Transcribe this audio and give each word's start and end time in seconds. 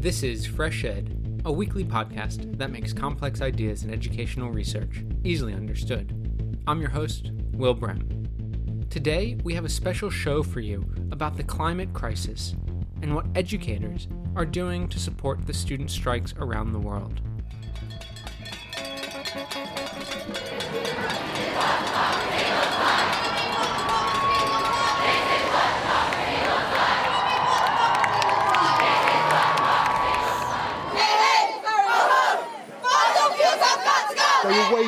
This 0.00 0.22
is 0.22 0.46
Fresh 0.46 0.84
Ed, 0.84 1.42
a 1.44 1.52
weekly 1.52 1.84
podcast 1.84 2.56
that 2.56 2.70
makes 2.70 2.90
complex 2.94 3.42
ideas 3.42 3.84
in 3.84 3.92
educational 3.92 4.48
research 4.48 5.04
easily 5.24 5.52
understood. 5.52 6.58
I'm 6.66 6.80
your 6.80 6.88
host, 6.88 7.32
Will 7.52 7.74
Brehm. 7.74 8.86
Today, 8.88 9.36
we 9.44 9.52
have 9.52 9.66
a 9.66 9.68
special 9.68 10.08
show 10.08 10.42
for 10.42 10.60
you 10.60 10.90
about 11.12 11.36
the 11.36 11.42
climate 11.42 11.92
crisis 11.92 12.56
and 13.02 13.14
what 13.14 13.26
educators 13.34 14.08
are 14.36 14.46
doing 14.46 14.88
to 14.88 14.98
support 14.98 15.46
the 15.46 15.52
student 15.52 15.90
strikes 15.90 16.32
around 16.38 16.72
the 16.72 16.78
world. 16.78 17.20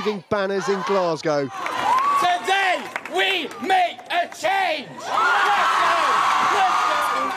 Waving 0.04 0.24
banners 0.30 0.68
in 0.68 0.80
Glasgow. 0.82 1.48
Today 2.20 2.82
we 3.14 3.48
make 3.66 3.98
a 4.10 4.28
change. 4.34 4.88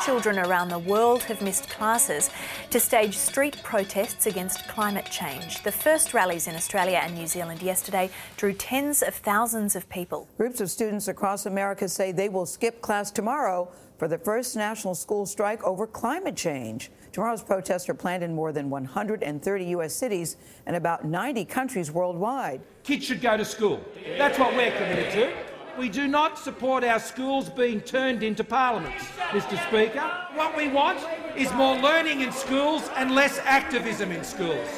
Children 0.04 0.40
around 0.40 0.70
the 0.70 0.80
world 0.80 1.24
have 1.24 1.42
missed 1.42 1.70
classes 1.70 2.30
to 2.76 2.80
stage 2.82 3.18
street 3.18 3.56
protests 3.64 4.26
against 4.26 4.68
climate 4.68 5.06
change. 5.06 5.64
The 5.64 5.72
first 5.72 6.14
rallies 6.14 6.48
in 6.50 6.56
Australia 6.56 7.00
and 7.02 7.16
New 7.16 7.26
Zealand 7.26 7.62
yesterday 7.62 8.10
drew 8.36 8.52
tens 8.52 9.02
of 9.02 9.16
thousands 9.16 9.78
of 9.78 9.88
people. 9.88 10.28
Groups 10.36 10.60
of 10.60 10.70
students 10.70 11.08
across 11.08 11.46
America 11.46 11.88
say 11.88 12.12
they 12.12 12.28
will 12.28 12.46
skip 12.46 12.82
class 12.82 13.12
tomorrow 13.12 13.72
for 13.98 14.10
the 14.10 14.18
first 14.18 14.58
national 14.58 14.94
school 14.94 15.26
strike 15.26 15.64
over 15.64 15.88
climate 15.88 16.36
change. 16.36 16.92
Tomorrow's 17.14 17.42
protests 17.42 17.88
are 17.88 17.94
planned 17.94 18.24
in 18.24 18.36
more 18.36 18.52
than 18.52 18.70
130 18.70 19.66
U.S. 19.68 19.96
cities 19.96 20.36
and 20.66 20.76
about 20.76 21.06
90 21.06 21.46
countries 21.46 21.92
worldwide. 21.92 22.60
Kids 22.84 23.06
should 23.06 23.22
go 23.22 23.38
to 23.38 23.46
school. 23.46 23.80
That's 24.18 24.38
what 24.38 24.54
we're 24.54 24.72
committed 24.72 25.14
to. 25.14 25.34
We 25.80 25.88
do 25.88 26.10
not 26.10 26.38
support 26.38 26.84
our 26.84 27.00
schools 27.00 27.50
being 27.50 27.80
turned 27.80 28.22
into 28.22 28.44
parliaments, 28.44 29.06
Mr 29.30 29.66
Speaker. 29.70 30.12
What 30.34 30.58
we 30.58 30.68
want 30.68 31.00
is 31.38 31.52
more 31.54 31.76
learning 31.78 32.22
in 32.22 32.32
schools 32.32 32.90
and 32.96 33.12
less 33.12 33.40
activism 33.40 34.12
in 34.12 34.24
schools. 34.24 34.70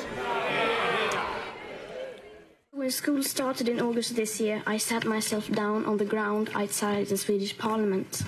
When 2.71 2.91
school 2.91 3.23
started 3.23 3.67
in 3.69 3.79
August 3.79 4.15
this 4.15 4.39
year, 4.39 4.63
I 4.65 4.77
sat 4.77 5.05
myself 5.05 5.49
down 5.51 5.85
on 5.85 5.97
the 5.97 6.05
ground 6.05 6.49
outside 6.53 7.07
the 7.07 7.17
Swedish 7.17 7.57
parliament. 7.57 8.21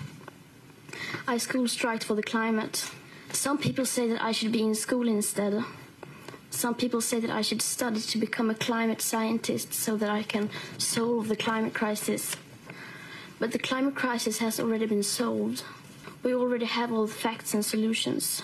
I 1.27 1.38
school 1.38 1.67
striked 1.67 2.03
for 2.03 2.16
the 2.16 2.23
climate. 2.23 2.89
Some 3.31 3.57
people 3.57 3.85
say 3.85 4.07
that 4.09 4.22
I 4.22 4.31
should 4.31 4.52
be 4.52 4.63
in 4.63 4.75
school 4.75 5.07
instead. 5.07 5.63
Some 6.50 6.75
people 6.75 7.02
say 7.02 7.19
that 7.19 7.30
I 7.30 7.41
should 7.41 7.61
study 7.61 8.02
to 8.02 8.17
become 8.17 8.50
a 8.50 8.55
climate 8.55 9.02
scientist 9.02 9.73
so 9.73 9.95
that 9.97 10.09
I 10.09 10.23
can 10.23 10.50
solve 10.77 11.27
the 11.27 11.35
climate 11.35 11.73
crisis. 11.73 12.35
But 13.39 13.52
the 13.52 13.59
climate 13.59 13.95
crisis 13.95 14.39
has 14.39 14.59
already 14.59 14.88
been 14.88 15.03
solved. 15.03 15.63
We 16.22 16.34
already 16.34 16.66
have 16.66 16.92
all 16.92 17.08
the 17.08 17.14
facts 17.14 17.53
and 17.53 17.64
solutions. 17.64 18.42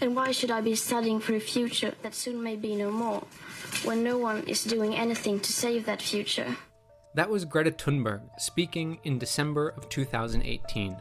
And 0.00 0.14
why 0.14 0.30
should 0.32 0.50
I 0.50 0.60
be 0.60 0.74
studying 0.74 1.20
for 1.20 1.34
a 1.34 1.40
future 1.40 1.94
that 2.02 2.14
soon 2.14 2.42
may 2.42 2.56
be 2.56 2.76
no 2.76 2.90
more, 2.90 3.24
when 3.84 4.04
no 4.04 4.18
one 4.18 4.42
is 4.44 4.62
doing 4.62 4.94
anything 4.94 5.40
to 5.40 5.52
save 5.52 5.86
that 5.86 6.02
future? 6.02 6.56
That 7.14 7.30
was 7.30 7.46
Greta 7.46 7.70
Thunberg 7.70 8.20
speaking 8.38 8.98
in 9.04 9.18
December 9.18 9.70
of 9.70 9.88
2018. 9.88 10.96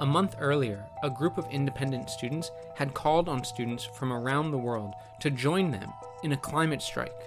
A 0.00 0.06
month 0.06 0.36
earlier, 0.38 0.84
a 1.02 1.10
group 1.10 1.38
of 1.38 1.50
independent 1.50 2.08
students 2.08 2.52
had 2.76 2.94
called 2.94 3.28
on 3.28 3.42
students 3.42 3.84
from 3.84 4.12
around 4.12 4.52
the 4.52 4.58
world 4.58 4.94
to 5.20 5.28
join 5.28 5.72
them 5.72 5.92
in 6.22 6.30
a 6.30 6.36
climate 6.36 6.82
strike. 6.82 7.20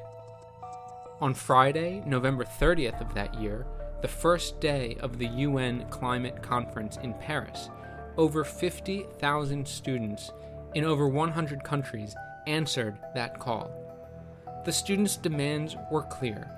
On 1.19 1.33
Friday, 1.33 2.01
November 2.05 2.45
30th 2.45 3.01
of 3.01 3.13
that 3.13 3.33
year, 3.35 3.67
the 4.01 4.07
first 4.07 4.59
day 4.59 4.97
of 4.99 5.19
the 5.19 5.27
UN 5.27 5.85
Climate 5.89 6.41
Conference 6.41 6.97
in 7.03 7.13
Paris, 7.13 7.69
over 8.17 8.43
50,000 8.43 9.67
students 9.67 10.31
in 10.73 10.83
over 10.83 11.07
100 11.07 11.63
countries 11.63 12.15
answered 12.47 12.97
that 13.13 13.39
call. 13.39 13.71
The 14.65 14.71
students' 14.71 15.17
demands 15.17 15.75
were 15.91 16.03
clear. 16.03 16.49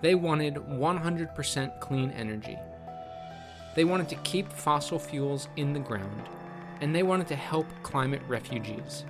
They 0.00 0.14
wanted 0.16 0.54
100% 0.54 1.80
clean 1.80 2.10
energy. 2.12 2.58
They 3.76 3.84
wanted 3.84 4.08
to 4.08 4.16
keep 4.16 4.50
fossil 4.50 4.98
fuels 4.98 5.48
in 5.56 5.72
the 5.72 5.78
ground, 5.78 6.28
and 6.80 6.94
they 6.94 7.04
wanted 7.04 7.28
to 7.28 7.36
help 7.36 7.66
climate 7.84 8.22
refugees. 8.26 9.04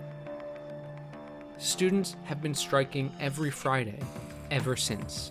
Students 1.57 2.17
have 2.25 2.43
been 2.43 2.55
striking 2.55 3.13
every 3.19 3.51
Friday 3.51 4.01
ever 4.51 4.77
since. 4.77 5.31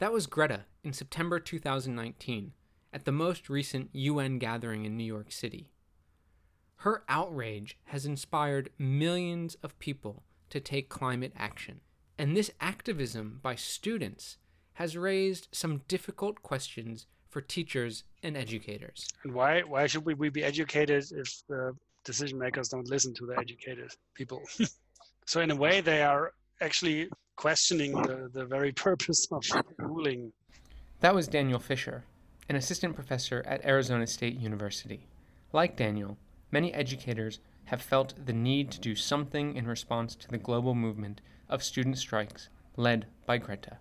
That 0.00 0.12
was 0.12 0.28
Greta 0.28 0.64
in 0.84 0.92
September 0.92 1.40
2019 1.40 2.52
at 2.92 3.04
the 3.04 3.10
most 3.10 3.50
recent 3.50 3.90
UN 3.92 4.38
gathering 4.38 4.84
in 4.84 4.96
New 4.96 5.04
York 5.04 5.32
City. 5.32 5.72
Her 6.76 7.02
outrage 7.08 7.76
has 7.86 8.06
inspired 8.06 8.70
millions 8.78 9.56
of 9.56 9.76
people 9.80 10.22
to 10.50 10.60
take 10.60 10.88
climate 10.88 11.32
action. 11.36 11.80
And 12.16 12.36
this 12.36 12.52
activism 12.60 13.40
by 13.42 13.56
students 13.56 14.36
has 14.74 14.96
raised 14.96 15.48
some 15.50 15.82
difficult 15.88 16.42
questions 16.42 17.06
for 17.28 17.40
teachers 17.40 18.04
and 18.22 18.36
educators. 18.36 19.08
And 19.24 19.34
why 19.34 19.62
why 19.62 19.88
should 19.88 20.04
we, 20.04 20.14
we 20.14 20.28
be 20.28 20.44
educated 20.44 21.06
if 21.10 21.42
the 21.48 21.74
decision 22.04 22.38
makers 22.38 22.68
don't 22.68 22.88
listen 22.88 23.14
to 23.14 23.26
the 23.26 23.36
educated 23.36 23.90
people? 24.14 24.42
so 25.26 25.40
in 25.40 25.50
a 25.50 25.56
way 25.56 25.80
they 25.80 26.02
are 26.02 26.34
actually 26.60 27.08
questioning 27.38 27.92
the, 28.02 28.28
the 28.32 28.44
very 28.44 28.72
purpose 28.86 29.28
of 29.30 29.44
ruling. 29.78 30.32
That 31.00 31.14
was 31.14 31.28
Daniel 31.28 31.60
Fischer, 31.60 32.04
an 32.48 32.56
assistant 32.56 32.96
professor 32.96 33.44
at 33.46 33.64
Arizona 33.64 34.06
State 34.08 34.36
University. 34.36 35.06
Like 35.52 35.76
Daniel, 35.76 36.18
many 36.50 36.74
educators 36.74 37.38
have 37.66 37.80
felt 37.80 38.14
the 38.26 38.32
need 38.32 38.72
to 38.72 38.80
do 38.80 38.96
something 38.96 39.54
in 39.54 39.66
response 39.66 40.16
to 40.16 40.28
the 40.28 40.36
global 40.36 40.74
movement 40.74 41.20
of 41.48 41.62
student 41.62 41.96
strikes 41.98 42.48
led 42.76 43.06
by 43.24 43.38
Greta. 43.38 43.78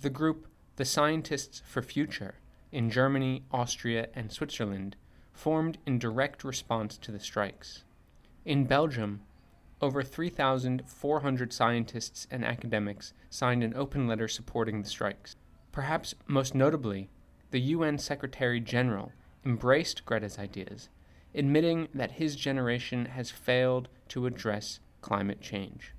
The 0.00 0.10
group, 0.10 0.46
the 0.76 0.86
Scientists 0.86 1.60
for 1.66 1.82
Future, 1.82 2.36
in 2.72 2.88
Germany, 2.88 3.42
Austria, 3.52 4.08
and 4.14 4.32
Switzerland, 4.32 4.96
formed 5.34 5.76
in 5.86 5.98
direct 5.98 6.44
response 6.44 6.96
to 6.98 7.12
the 7.12 7.20
strikes. 7.20 7.84
In 8.44 8.64
Belgium, 8.64 9.20
over 9.80 10.02
3,400 10.02 11.52
scientists 11.52 12.26
and 12.30 12.44
academics 12.44 13.12
signed 13.30 13.62
an 13.62 13.74
open 13.74 14.06
letter 14.06 14.28
supporting 14.28 14.82
the 14.82 14.88
strikes. 14.88 15.36
Perhaps 15.72 16.14
most 16.26 16.54
notably, 16.54 17.10
the 17.50 17.60
UN 17.60 17.98
Secretary 17.98 18.60
General 18.60 19.12
embraced 19.44 20.04
Greta's 20.04 20.38
ideas, 20.38 20.88
admitting 21.34 21.88
that 21.94 22.12
his 22.12 22.36
generation 22.36 23.06
has 23.06 23.30
failed 23.30 23.88
to 24.08 24.26
address 24.26 24.80
climate 25.00 25.40
change. 25.40 25.94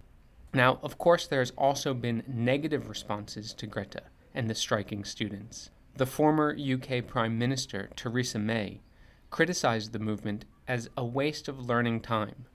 Now, 0.53 0.80
of 0.83 0.98
course, 0.98 1.27
there 1.27 1.39
has 1.39 1.51
also 1.51 1.94
been 1.94 2.24
negative 2.27 2.89
responses 2.89 3.53
to 3.53 3.68
Greta 3.68 4.03
and 4.33 4.50
the 4.50 4.56
striking 4.56 5.03
students. 5.03 5.69
The 5.95 6.06
former 6.06 6.56
UK 6.56 7.06
Prime 7.06 7.38
Minister, 7.38 7.89
Theresa 7.95 8.39
May, 8.39 8.81
criticized 9.30 9.94
the 9.94 10.00
movement 10.00 10.45
as 10.68 10.89
a 10.98 11.06
waste 11.06 11.48
of 11.48 11.65
learning 11.65 12.01
time. 12.01 12.45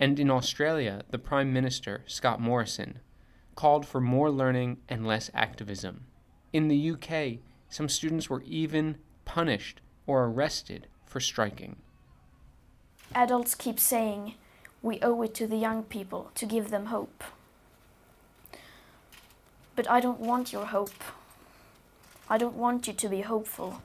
And 0.00 0.18
in 0.18 0.30
Australia, 0.30 1.02
the 1.10 1.18
Prime 1.18 1.52
Minister, 1.52 2.02
Scott 2.06 2.40
Morrison, 2.40 3.00
called 3.54 3.86
for 3.86 4.00
more 4.00 4.30
learning 4.30 4.78
and 4.88 5.06
less 5.06 5.30
activism. 5.34 6.06
In 6.54 6.68
the 6.68 6.90
UK, 6.92 7.40
some 7.68 7.86
students 7.86 8.30
were 8.30 8.42
even 8.46 8.96
punished 9.26 9.82
or 10.06 10.24
arrested 10.24 10.86
for 11.04 11.20
striking. 11.20 11.76
Adults 13.14 13.54
keep 13.54 13.78
saying 13.78 14.34
we 14.80 14.98
owe 15.02 15.20
it 15.20 15.34
to 15.34 15.46
the 15.46 15.58
young 15.58 15.82
people 15.82 16.30
to 16.34 16.46
give 16.46 16.70
them 16.70 16.86
hope. 16.86 17.22
But 19.76 19.90
I 19.90 20.00
don't 20.00 20.20
want 20.20 20.50
your 20.50 20.66
hope. 20.66 21.04
I 22.30 22.38
don't 22.38 22.56
want 22.56 22.86
you 22.86 22.94
to 22.94 23.08
be 23.10 23.20
hopeful. 23.20 23.82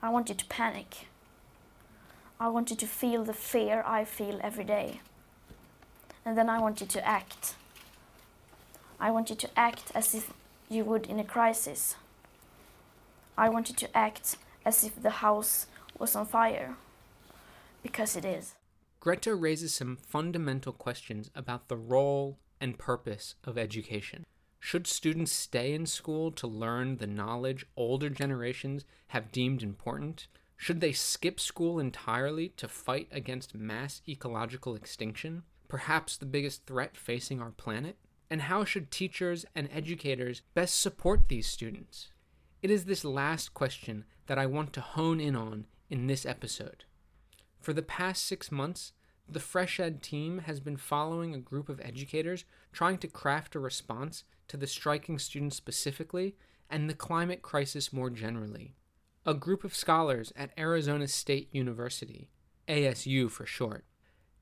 I 0.00 0.08
want 0.08 0.28
you 0.28 0.36
to 0.36 0.44
panic. 0.46 1.08
I 2.38 2.46
want 2.48 2.70
you 2.70 2.76
to 2.76 2.86
feel 2.86 3.24
the 3.24 3.32
fear 3.32 3.82
I 3.84 4.04
feel 4.04 4.38
every 4.40 4.64
day. 4.64 5.00
And 6.26 6.36
then 6.36 6.50
I 6.50 6.58
want 6.58 6.80
you 6.80 6.88
to 6.88 7.06
act. 7.06 7.54
I 8.98 9.12
want 9.12 9.30
you 9.30 9.36
to 9.36 9.48
act 9.56 9.92
as 9.94 10.12
if 10.12 10.32
you 10.68 10.84
would 10.84 11.06
in 11.06 11.20
a 11.20 11.24
crisis. 11.24 11.94
I 13.38 13.48
want 13.48 13.68
you 13.68 13.76
to 13.76 13.96
act 13.96 14.36
as 14.64 14.82
if 14.82 15.00
the 15.00 15.22
house 15.22 15.66
was 15.96 16.16
on 16.16 16.26
fire. 16.26 16.74
Because 17.80 18.16
it 18.16 18.24
is. 18.24 18.54
Greta 18.98 19.36
raises 19.36 19.72
some 19.72 19.96
fundamental 19.96 20.72
questions 20.72 21.30
about 21.32 21.68
the 21.68 21.76
role 21.76 22.38
and 22.60 22.76
purpose 22.76 23.36
of 23.44 23.56
education. 23.56 24.26
Should 24.58 24.88
students 24.88 25.30
stay 25.30 25.74
in 25.74 25.86
school 25.86 26.32
to 26.32 26.48
learn 26.48 26.96
the 26.96 27.06
knowledge 27.06 27.66
older 27.76 28.10
generations 28.10 28.84
have 29.08 29.30
deemed 29.30 29.62
important? 29.62 30.26
Should 30.56 30.80
they 30.80 30.90
skip 30.90 31.38
school 31.38 31.78
entirely 31.78 32.48
to 32.56 32.66
fight 32.66 33.06
against 33.12 33.54
mass 33.54 34.02
ecological 34.08 34.74
extinction, 34.74 35.44
perhaps 35.68 36.16
the 36.16 36.26
biggest 36.26 36.66
threat 36.66 36.96
facing 36.96 37.40
our 37.40 37.50
planet? 37.50 37.96
And 38.28 38.42
how 38.42 38.64
should 38.64 38.90
teachers 38.90 39.46
and 39.54 39.68
educators 39.72 40.42
best 40.54 40.80
support 40.80 41.28
these 41.28 41.46
students? 41.46 42.08
It 42.62 42.70
is 42.70 42.84
this 42.84 43.04
last 43.04 43.54
question 43.54 44.04
that 44.26 44.38
I 44.38 44.46
want 44.46 44.72
to 44.72 44.80
hone 44.80 45.20
in 45.20 45.36
on 45.36 45.66
in 45.88 46.06
this 46.06 46.26
episode. 46.26 46.84
For 47.60 47.72
the 47.72 47.82
past 47.82 48.24
six 48.24 48.50
months, 48.50 48.92
the 49.28 49.40
Fresh 49.40 49.80
Ed 49.80 50.02
team 50.02 50.38
has 50.40 50.60
been 50.60 50.76
following 50.76 51.34
a 51.34 51.38
group 51.38 51.68
of 51.68 51.80
educators 51.80 52.44
trying 52.72 52.98
to 52.98 53.08
craft 53.08 53.54
a 53.54 53.60
response 53.60 54.24
to 54.48 54.56
the 54.56 54.66
striking 54.66 55.18
students 55.18 55.56
specifically 55.56 56.36
and 56.70 56.88
the 56.88 56.94
climate 56.94 57.42
crisis 57.42 57.92
more 57.92 58.10
generally. 58.10 58.74
A 59.24 59.34
group 59.34 59.64
of 59.64 59.74
scholars 59.74 60.32
at 60.36 60.52
Arizona 60.56 61.08
State 61.08 61.48
University, 61.52 62.28
ASU 62.68 63.30
for 63.30 63.46
short, 63.46 63.84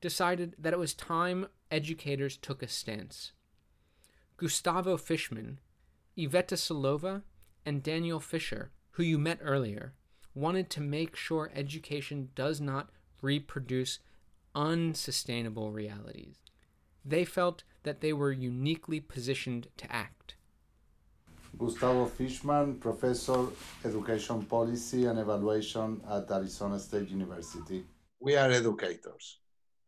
decided 0.01 0.55
that 0.59 0.73
it 0.73 0.79
was 0.79 0.93
time 0.93 1.47
educators 1.71 2.37
took 2.37 2.61
a 2.61 2.67
stance. 2.67 3.31
Gustavo 4.37 4.97
Fischman, 4.97 5.57
Iveta 6.17 6.55
Silova, 6.55 7.23
and 7.65 7.81
Daniel 7.81 8.19
Fischer, 8.19 8.71
who 8.91 9.03
you 9.03 9.17
met 9.17 9.39
earlier, 9.41 9.93
wanted 10.33 10.69
to 10.69 10.81
make 10.81 11.15
sure 11.15 11.51
education 11.55 12.29
does 12.35 12.59
not 12.59 12.89
reproduce 13.21 13.99
unsustainable 14.53 15.71
realities. 15.71 16.35
They 17.03 17.25
felt 17.25 17.63
that 17.83 18.01
they 18.01 18.13
were 18.13 18.31
uniquely 18.31 18.99
positioned 18.99 19.67
to 19.77 19.91
act. 19.91 20.35
Gustavo 21.57 22.05
Fischman, 22.07 22.79
Professor, 22.79 23.45
Education 23.85 24.43
Policy 24.43 25.05
and 25.05 25.19
Evaluation 25.19 26.01
at 26.09 26.29
Arizona 26.29 26.77
State 26.79 27.09
University. 27.09 27.85
We 28.19 28.35
are 28.35 28.51
educators. 28.51 29.37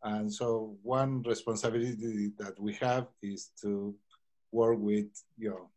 And 0.02 0.32
so 0.32 0.76
one 0.82 1.22
responsibility 1.22 2.32
that 2.38 2.58
we 2.60 2.74
have 2.74 3.08
is 3.22 3.50
to 3.62 3.94
work 4.52 4.78
with 4.78 5.06
you 5.36 5.50
know, 5.50 5.70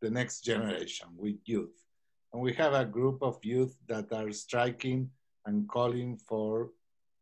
the 0.00 0.10
next 0.10 0.40
generation, 0.40 1.08
with 1.16 1.36
youth. 1.44 1.76
And 2.32 2.42
we 2.42 2.52
have 2.54 2.74
a 2.74 2.84
group 2.84 3.22
of 3.22 3.38
youth 3.44 3.76
that 3.88 4.12
are 4.12 4.32
striking 4.32 5.10
and 5.46 5.68
calling 5.68 6.16
for 6.16 6.70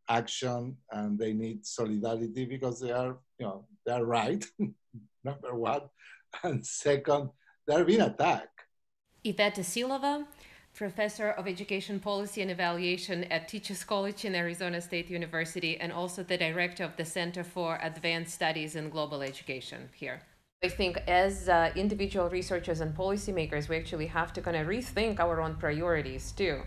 action 0.08 0.76
and 0.90 1.18
they 1.18 1.32
need 1.32 1.64
solidarity 1.66 2.44
because 2.44 2.80
they 2.80 2.92
are, 2.92 3.18
you 3.38 3.46
know, 3.46 3.66
they're 3.84 4.04
right, 4.04 4.44
number 5.24 5.54
one. 5.54 5.82
And 6.42 6.66
second, 6.66 7.30
they're 7.66 7.84
being 7.84 8.00
attacked. 8.00 8.60
Iveta 9.24 9.60
Silova, 9.60 10.26
professor 10.74 11.30
of 11.30 11.46
education 11.46 12.00
policy 12.00 12.40
and 12.40 12.50
evaluation 12.50 13.24
at 13.24 13.46
Teachers 13.46 13.84
College 13.84 14.24
in 14.24 14.34
Arizona 14.34 14.80
State 14.80 15.10
University, 15.10 15.78
and 15.78 15.92
also 15.92 16.22
the 16.22 16.38
director 16.38 16.84
of 16.84 16.96
the 16.96 17.04
Center 17.04 17.44
for 17.44 17.78
Advanced 17.82 18.34
Studies 18.34 18.74
in 18.74 18.88
Global 18.88 19.22
Education 19.22 19.90
here. 19.94 20.22
I 20.64 20.68
think 20.68 20.96
as 21.08 21.48
uh, 21.48 21.72
individual 21.76 22.30
researchers 22.30 22.80
and 22.80 22.96
policymakers, 22.96 23.68
we 23.68 23.76
actually 23.76 24.06
have 24.06 24.32
to 24.34 24.40
kind 24.40 24.56
of 24.56 24.66
rethink 24.66 25.20
our 25.20 25.40
own 25.40 25.56
priorities 25.56 26.32
too. 26.32 26.62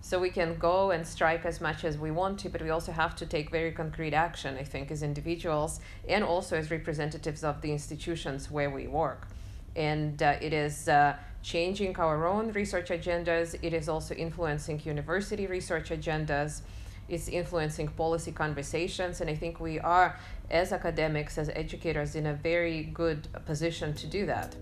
So 0.00 0.18
we 0.18 0.30
can 0.30 0.56
go 0.58 0.90
and 0.90 1.06
strike 1.06 1.44
as 1.44 1.60
much 1.60 1.84
as 1.84 1.98
we 1.98 2.10
want 2.10 2.38
to, 2.40 2.48
but 2.48 2.62
we 2.62 2.70
also 2.70 2.90
have 2.90 3.14
to 3.16 3.26
take 3.26 3.50
very 3.50 3.70
concrete 3.70 4.14
action, 4.14 4.56
I 4.56 4.64
think, 4.64 4.90
as 4.90 5.02
individuals 5.02 5.80
and 6.08 6.24
also 6.24 6.56
as 6.56 6.70
representatives 6.70 7.44
of 7.44 7.60
the 7.62 7.70
institutions 7.70 8.50
where 8.50 8.70
we 8.70 8.88
work. 8.88 9.28
And 9.76 10.20
uh, 10.22 10.36
it 10.40 10.52
is 10.52 10.88
uh, 10.88 11.16
changing 11.42 11.96
our 11.98 12.26
own 12.26 12.52
research 12.52 12.88
agendas, 12.88 13.56
it 13.62 13.74
is 13.74 13.88
also 13.88 14.14
influencing 14.14 14.80
university 14.84 15.46
research 15.46 15.90
agendas, 15.90 16.62
it's 17.08 17.28
influencing 17.28 17.88
policy 17.88 18.32
conversations, 18.32 19.20
and 19.20 19.28
I 19.28 19.34
think 19.34 19.60
we 19.60 19.78
are, 19.80 20.16
as 20.50 20.72
academics, 20.72 21.36
as 21.36 21.50
educators, 21.50 22.14
in 22.14 22.26
a 22.26 22.34
very 22.34 22.84
good 22.84 23.28
position 23.44 23.92
to 23.94 24.06
do 24.06 24.24
that. 24.26 24.54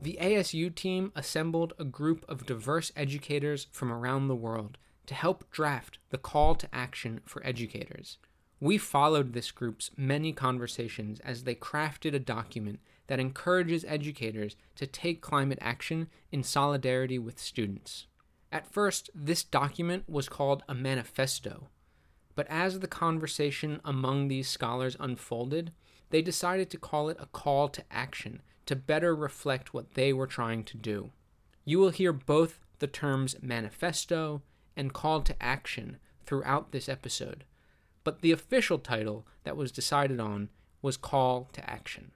The 0.00 0.16
ASU 0.22 0.74
team 0.74 1.12
assembled 1.14 1.74
a 1.78 1.84
group 1.84 2.24
of 2.28 2.46
diverse 2.46 2.92
educators 2.96 3.66
from 3.72 3.92
around 3.92 4.28
the 4.28 4.36
world 4.36 4.78
to 5.08 5.14
help 5.14 5.50
draft 5.50 5.98
the 6.10 6.18
call 6.18 6.54
to 6.54 6.68
action 6.72 7.20
for 7.24 7.44
educators. 7.44 8.18
We 8.60 8.76
followed 8.76 9.32
this 9.32 9.50
group's 9.50 9.90
many 9.96 10.32
conversations 10.32 11.18
as 11.20 11.44
they 11.44 11.54
crafted 11.54 12.14
a 12.14 12.18
document 12.18 12.80
that 13.06 13.18
encourages 13.18 13.84
educators 13.88 14.54
to 14.76 14.86
take 14.86 15.22
climate 15.22 15.58
action 15.62 16.08
in 16.30 16.42
solidarity 16.42 17.18
with 17.18 17.38
students. 17.38 18.06
At 18.52 18.70
first, 18.70 19.08
this 19.14 19.42
document 19.44 20.04
was 20.08 20.28
called 20.28 20.62
a 20.68 20.74
manifesto, 20.74 21.68
but 22.34 22.46
as 22.50 22.80
the 22.80 22.86
conversation 22.86 23.80
among 23.84 24.28
these 24.28 24.48
scholars 24.48 24.96
unfolded, 25.00 25.72
they 26.10 26.20
decided 26.20 26.68
to 26.70 26.78
call 26.78 27.08
it 27.08 27.16
a 27.18 27.26
call 27.26 27.68
to 27.70 27.84
action 27.90 28.42
to 28.66 28.76
better 28.76 29.14
reflect 29.16 29.72
what 29.72 29.94
they 29.94 30.12
were 30.12 30.26
trying 30.26 30.64
to 30.64 30.76
do. 30.76 31.10
You 31.64 31.78
will 31.78 31.90
hear 31.90 32.12
both 32.12 32.60
the 32.78 32.86
terms 32.86 33.36
manifesto 33.40 34.42
and 34.78 34.94
call 34.94 35.20
to 35.22 35.42
action 35.42 35.98
throughout 36.24 36.72
this 36.72 36.88
episode, 36.88 37.44
but 38.04 38.22
the 38.22 38.32
official 38.32 38.78
title 38.78 39.26
that 39.44 39.56
was 39.56 39.72
decided 39.72 40.20
on 40.20 40.48
was 40.80 40.96
Call 40.96 41.50
to 41.52 41.68
Action. 41.68 42.12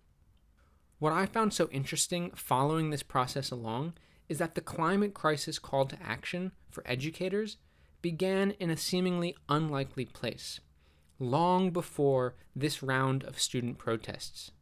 What 0.99 1.13
I 1.13 1.27
found 1.27 1.53
so 1.53 1.69
interesting 1.71 2.31
following 2.35 2.91
this 2.91 3.03
process 3.03 3.51
along 3.51 3.95
is 4.29 4.39
that 4.39 4.55
the 4.55 4.61
climate 4.61 5.13
crisis 5.13 5.59
call 5.59 5.85
to 5.87 5.99
action 6.03 6.53
for 6.71 6.83
educators 6.87 7.57
began 8.01 8.53
in 8.53 8.71
a 8.71 8.77
seemingly 8.77 9.37
unlikely 9.49 10.05
place, 10.05 10.61
long 11.19 11.71
before 11.71 12.35
this 12.55 12.83
round 12.83 13.25
of 13.25 13.41
student 13.41 13.79
protests. 13.79 14.53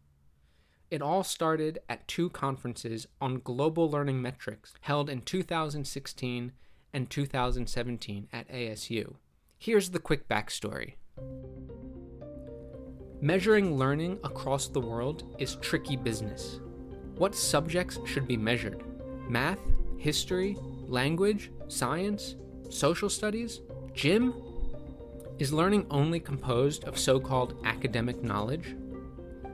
It 0.90 1.02
all 1.02 1.22
started 1.22 1.78
at 1.88 2.08
two 2.08 2.30
conferences 2.30 3.06
on 3.20 3.40
global 3.44 3.88
learning 3.90 4.20
metrics 4.20 4.74
held 4.80 5.08
in 5.08 5.20
2016 5.20 6.52
and 6.92 7.08
2017 7.10 8.28
at 8.32 8.48
ASU. 8.48 9.14
Here's 9.58 9.90
the 9.90 9.98
quick 9.98 10.28
backstory. 10.28 10.94
Measuring 13.20 13.76
learning 13.76 14.18
across 14.24 14.68
the 14.68 14.80
world 14.80 15.34
is 15.38 15.56
tricky 15.56 15.96
business. 15.96 16.60
What 17.16 17.34
subjects 17.34 17.98
should 18.06 18.26
be 18.26 18.36
measured? 18.36 18.82
Math, 19.28 19.58
history, 19.98 20.56
language, 20.86 21.50
science, 21.68 22.36
social 22.70 23.10
studies, 23.10 23.60
gym? 23.92 24.32
Is 25.38 25.52
learning 25.52 25.86
only 25.90 26.20
composed 26.20 26.84
of 26.84 26.98
so 26.98 27.20
called 27.20 27.60
academic 27.64 28.22
knowledge? 28.22 28.74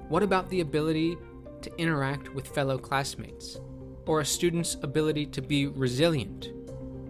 What 0.09 0.23
about 0.23 0.49
the 0.49 0.61
ability 0.61 1.17
to 1.63 1.77
interact 1.77 2.33
with 2.33 2.47
fellow 2.47 2.79
classmates? 2.79 3.59
Or 4.07 4.21
a 4.21 4.25
student's 4.25 4.77
ability 4.83 5.27
to 5.27 5.43
be 5.43 5.67
resilient? 5.67 6.51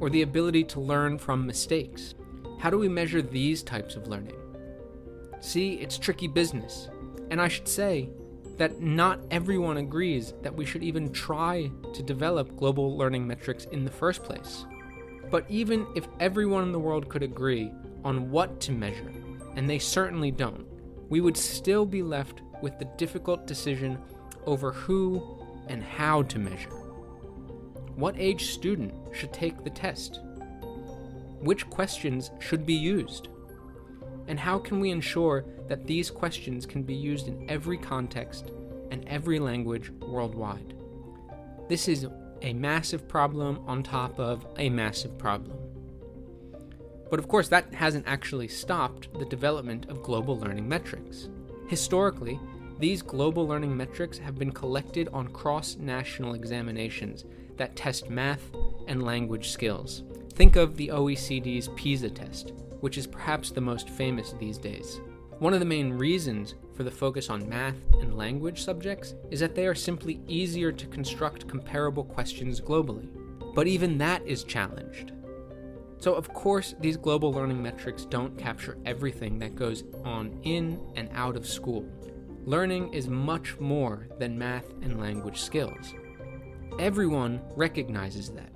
Or 0.01 0.11
the 0.11 0.23
ability 0.23 0.65
to 0.65 0.81
learn 0.81 1.19
from 1.19 1.47
mistakes? 1.47 2.15
How 2.59 2.71
do 2.71 2.79
we 2.79 2.89
measure 2.89 3.23
these 3.23 3.63
types 3.63 3.97
of 3.97 4.09
learning? 4.09 4.37
See, 5.41 5.75
it's 5.75 5.99
tricky 5.99 6.29
business. 6.29 6.89
And 7.31 7.41
I 7.41 7.49
should 7.49 7.69
say 7.69 8.11
that 8.57 8.81
not 8.81 9.21
everyone 9.31 9.77
agrees 9.77 10.33
that 10.43 10.55
we 10.55 10.65
should 10.65 10.83
even 10.83 11.13
try 11.13 11.71
to 11.93 12.03
develop 12.03 12.57
global 12.57 12.97
learning 12.97 13.27
metrics 13.27 13.67
in 13.67 13.85
the 13.85 13.91
first 13.91 14.23
place. 14.23 14.65
But 15.31 15.45
even 15.49 15.87
if 15.95 16.09
everyone 16.21 16.63
in 16.63 16.73
the 16.73 16.79
world 16.79 17.09
could 17.09 17.23
agree 17.23 17.73
on 18.05 18.31
what 18.31 18.61
to 18.63 18.73
measure, 18.73 19.13
and 19.57 19.69
they 19.69 19.79
certainly 19.79 20.31
don't, 20.31 20.67
we 21.09 21.21
would 21.21 21.37
still 21.37 21.85
be 21.87 22.03
left 22.03 22.43
with 22.63 22.79
the 22.79 22.85
difficult 22.97 23.47
decision 23.47 23.99
over 24.47 24.73
who 24.73 25.45
and 25.69 25.83
how 25.83 26.23
to 26.23 26.39
measure. 26.39 26.86
What 27.97 28.15
age 28.19 28.53
student 28.53 28.93
should 29.15 29.33
take 29.33 29.65
the 29.65 29.71
test? 29.71 30.21
Which 31.41 31.69
questions 31.71 32.31
should 32.41 32.67
be 32.67 32.75
used? 32.75 33.29
And 34.29 34.39
how 34.39 34.59
can 34.59 34.81
we 34.81 34.91
ensure 34.91 35.47
that 35.69 35.87
these 35.87 36.11
questions 36.11 36.67
can 36.67 36.83
be 36.83 36.95
used 36.95 37.27
in 37.27 37.49
every 37.49 37.79
context 37.79 38.51
and 38.91 39.03
every 39.09 39.39
language 39.39 39.91
worldwide? 40.03 40.75
This 41.71 41.89
is 41.89 42.07
a 42.43 42.53
massive 42.53 43.09
problem 43.09 43.61
on 43.67 43.83
top 43.83 44.21
of 44.21 44.47
a 44.59 44.69
massive 44.69 45.17
problem. 45.17 45.57
But 47.09 47.19
of 47.19 47.29
course, 47.29 47.49
that 47.49 47.73
hasn't 47.73 48.07
actually 48.07 48.49
stopped 48.49 49.09
the 49.19 49.25
development 49.25 49.87
of 49.89 50.03
global 50.03 50.39
learning 50.39 50.69
metrics. 50.69 51.31
Historically, 51.69 52.39
these 52.79 53.01
global 53.01 53.49
learning 53.49 53.75
metrics 53.75 54.19
have 54.19 54.39
been 54.39 54.53
collected 54.53 55.09
on 55.15 55.29
cross 55.29 55.77
national 55.77 56.35
examinations 56.35 57.25
that 57.57 57.77
test 57.77 58.11
math 58.11 58.51
and 58.87 59.03
language 59.03 59.51
skills. 59.51 60.03
Think 60.35 60.57
of 60.57 60.77
the 60.77 60.89
OECD's 60.89 61.69
PISA 61.77 62.11
test, 62.11 62.53
which 62.81 62.99
is 62.99 63.07
perhaps 63.07 63.51
the 63.51 63.61
most 63.61 63.89
famous 63.89 64.33
these 64.33 64.59
days. 64.59 65.01
One 65.39 65.53
of 65.53 65.61
the 65.61 65.67
main 65.67 65.93
reasons 65.93 66.55
for 66.75 66.83
the 66.83 66.91
focus 66.91 67.31
on 67.31 67.49
math 67.49 67.77
and 68.01 68.17
language 68.17 68.63
subjects 68.63 69.15
is 69.31 69.41
that 69.41 69.55
they 69.55 69.67
are 69.67 69.75
simply 69.75 70.21
easier 70.27 70.73
to 70.73 70.87
construct 70.87 71.49
comparable 71.49 72.05
questions 72.05 72.61
globally. 72.61 73.09
But 73.55 73.67
even 73.67 73.99
that 73.99 74.27
is 74.27 74.45
challenged. 74.45 75.13
So, 75.99 76.15
of 76.15 76.33
course, 76.33 76.75
these 76.81 76.97
global 76.97 77.33
learning 77.33 77.63
metrics 77.63 78.05
don't 78.05 78.37
capture 78.39 78.77
everything 78.85 79.39
that 79.39 79.57
goes 79.57 79.85
on 80.05 80.39
in 80.43 80.79
and 80.95 81.09
out 81.15 81.37
of 81.37 81.47
school. 81.47 81.87
Learning 82.45 82.93
is 82.93 83.09
much 83.09 83.59
more 83.59 84.07
than 84.19 84.39
math 84.39 84.71
and 84.83 85.01
language 85.01 85.41
skills. 85.41 85.95
Everyone 86.79 87.41
recognizes 87.57 88.29
that. 88.31 88.53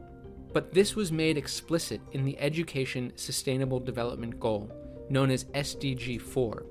But 0.53 0.75
this 0.75 0.95
was 0.95 1.11
made 1.11 1.39
explicit 1.39 2.03
in 2.13 2.25
the 2.25 2.39
Education 2.39 3.13
Sustainable 3.17 3.81
Development 3.81 4.39
Goal, 4.39 4.71
known 5.09 5.31
as 5.31 5.45
SDG 5.45 6.21
4, 6.21 6.65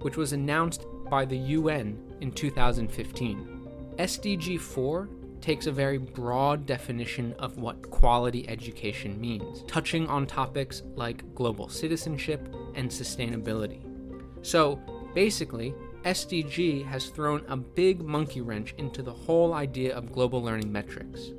which 0.00 0.16
was 0.16 0.32
announced 0.32 0.84
by 1.08 1.24
the 1.24 1.36
UN 1.36 1.96
in 2.20 2.32
2015. 2.32 3.68
SDG 3.98 4.58
4 4.58 5.08
takes 5.40 5.66
a 5.66 5.72
very 5.72 5.98
broad 5.98 6.66
definition 6.66 7.34
of 7.38 7.58
what 7.58 7.88
quality 7.90 8.48
education 8.48 9.20
means, 9.20 9.62
touching 9.68 10.08
on 10.08 10.26
topics 10.26 10.82
like 10.96 11.34
global 11.36 11.68
citizenship 11.68 12.52
and 12.74 12.90
sustainability. 12.90 13.80
So, 14.42 14.80
basically, 15.14 15.72
SDG 16.04 16.86
has 16.86 17.06
thrown 17.06 17.44
a 17.48 17.56
big 17.56 18.00
monkey 18.00 18.40
wrench 18.40 18.74
into 18.78 19.02
the 19.02 19.12
whole 19.12 19.52
idea 19.52 19.94
of 19.94 20.12
global 20.12 20.42
learning 20.42 20.72
metrics. 20.72 21.32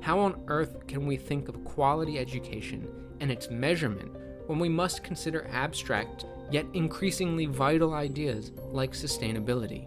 How 0.00 0.18
on 0.18 0.42
earth 0.48 0.86
can 0.88 1.06
we 1.06 1.16
think 1.16 1.48
of 1.48 1.64
quality 1.64 2.18
education 2.18 2.88
and 3.20 3.30
its 3.30 3.50
measurement 3.50 4.10
when 4.46 4.58
we 4.58 4.68
must 4.68 5.04
consider 5.04 5.46
abstract 5.52 6.24
yet 6.50 6.66
increasingly 6.74 7.46
vital 7.46 7.94
ideas 7.94 8.50
like 8.72 8.92
sustainability? 8.92 9.86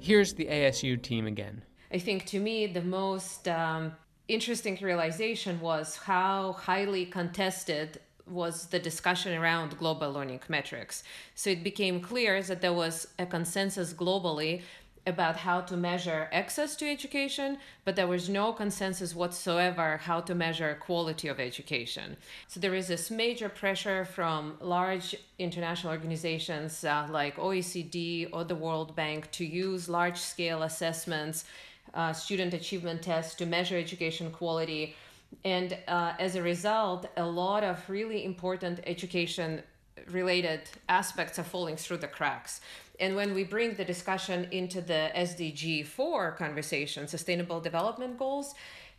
Here's 0.00 0.32
the 0.32 0.46
ASU 0.46 1.00
team 1.02 1.26
again. 1.26 1.62
I 1.92 1.98
think 1.98 2.24
to 2.26 2.40
me, 2.40 2.66
the 2.66 2.82
most 2.82 3.48
um, 3.48 3.92
interesting 4.28 4.78
realization 4.80 5.60
was 5.60 5.96
how 5.96 6.52
highly 6.52 7.04
contested 7.04 8.00
was 8.26 8.66
the 8.66 8.78
discussion 8.78 9.36
around 9.36 9.78
global 9.78 10.12
learning 10.12 10.40
metrics. 10.48 11.02
So 11.34 11.50
it 11.50 11.62
became 11.62 12.00
clear 12.00 12.42
that 12.42 12.60
there 12.60 12.72
was 12.72 13.06
a 13.18 13.26
consensus 13.26 13.92
globally 13.92 14.62
about 15.06 15.36
how 15.36 15.60
to 15.60 15.76
measure 15.76 16.28
access 16.32 16.76
to 16.76 16.90
education, 16.90 17.58
but 17.84 17.94
there 17.94 18.06
was 18.06 18.28
no 18.28 18.52
consensus 18.52 19.14
whatsoever 19.14 19.98
how 19.98 20.20
to 20.20 20.34
measure 20.34 20.78
quality 20.80 21.28
of 21.28 21.38
education. 21.38 22.16
So 22.48 22.58
there 22.58 22.74
is 22.74 22.88
this 22.88 23.10
major 23.10 23.48
pressure 23.48 24.06
from 24.06 24.56
large 24.60 25.14
international 25.38 25.92
organizations 25.92 26.84
uh, 26.84 27.06
like 27.10 27.36
OECD 27.36 28.30
or 28.32 28.44
the 28.44 28.54
World 28.54 28.96
Bank 28.96 29.30
to 29.32 29.44
use 29.44 29.88
large 29.88 30.18
scale 30.18 30.62
assessments, 30.62 31.44
uh, 31.92 32.12
student 32.12 32.54
achievement 32.54 33.02
tests 33.02 33.34
to 33.34 33.46
measure 33.46 33.76
education 33.76 34.30
quality. 34.30 34.96
And 35.44 35.76
uh, 35.88 36.12
as 36.18 36.36
a 36.36 36.42
result, 36.42 37.06
a 37.16 37.26
lot 37.26 37.64
of 37.64 37.88
really 37.88 38.24
important 38.24 38.80
education 38.86 39.62
related 40.10 40.60
aspects 40.88 41.38
are 41.38 41.44
falling 41.44 41.76
through 41.76 41.98
the 41.98 42.08
cracks. 42.08 42.60
And 43.00 43.16
when 43.16 43.34
we 43.34 43.44
bring 43.44 43.74
the 43.74 43.84
discussion 43.84 44.48
into 44.50 44.80
the 44.80 45.10
SDG 45.16 45.86
4 45.86 46.32
conversation, 46.32 47.08
Sustainable 47.08 47.60
Development 47.60 48.18
Goals, 48.18 48.54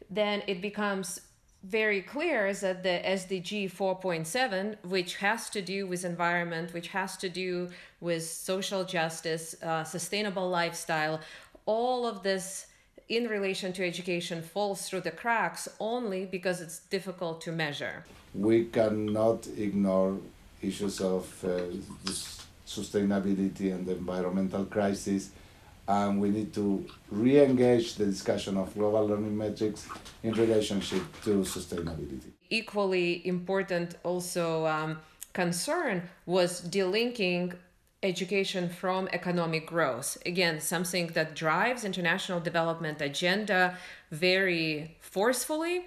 then 0.10 0.44
it 0.48 0.62
becomes 0.62 1.22
very 1.64 2.02
clear 2.02 2.54
that 2.54 2.84
the 2.84 3.02
SDG 3.04 3.72
4.7, 3.72 4.76
which 4.84 5.16
has 5.16 5.50
to 5.50 5.62
do 5.62 5.88
with 5.88 6.06
environment, 6.06 6.74
which 6.74 6.90
has 6.90 7.18
to 7.18 7.30
do 7.30 7.70
with 8.02 8.24
social 8.24 8.84
justice, 8.84 9.56
uh, 9.64 9.84
sustainable 9.84 10.48
lifestyle, 10.48 11.22
all 11.66 12.06
of 12.06 12.22
this 12.22 12.68
in 13.10 13.28
relation 13.28 13.72
to 13.74 13.86
education 13.86 14.42
falls 14.42 14.90
through 14.90 15.02
the 15.02 15.12
cracks 15.12 15.68
only 15.80 16.26
because 16.26 16.62
it's 16.62 16.80
difficult 16.80 17.42
to 17.42 17.52
measure. 17.52 18.04
We 18.34 18.66
cannot 18.66 19.48
ignore 19.58 20.18
issues 20.62 21.00
of 21.02 21.28
uh, 21.46 21.62
sustainability 22.66 23.74
and 23.74 23.86
the 23.86 23.94
environmental 23.94 24.66
crisis, 24.66 25.30
and 25.88 26.20
we 26.20 26.30
need 26.30 26.54
to 26.56 26.86
re-engage 27.12 27.96
the 27.96 28.06
discussion 28.06 28.58
of 28.58 28.74
global 28.74 29.08
learning 29.08 29.38
metrics 29.38 29.88
in 30.24 30.34
relationship 30.34 31.04
to 31.24 31.42
sustainability. 31.42 32.32
Equally 32.50 33.26
important 33.28 33.96
also 34.04 34.66
um, 34.66 34.98
concern 35.34 36.02
was 36.26 36.62
delinking 36.62 37.54
education 38.06 38.70
from 38.70 39.10
economic 39.12 39.68
growth. 39.68 40.18
Again, 40.26 40.60
something 40.60 41.08
that 41.08 41.36
drives 41.36 41.84
international 41.84 42.40
development 42.40 43.02
agenda 43.02 43.78
very 44.12 44.96
forcefully 45.02 45.86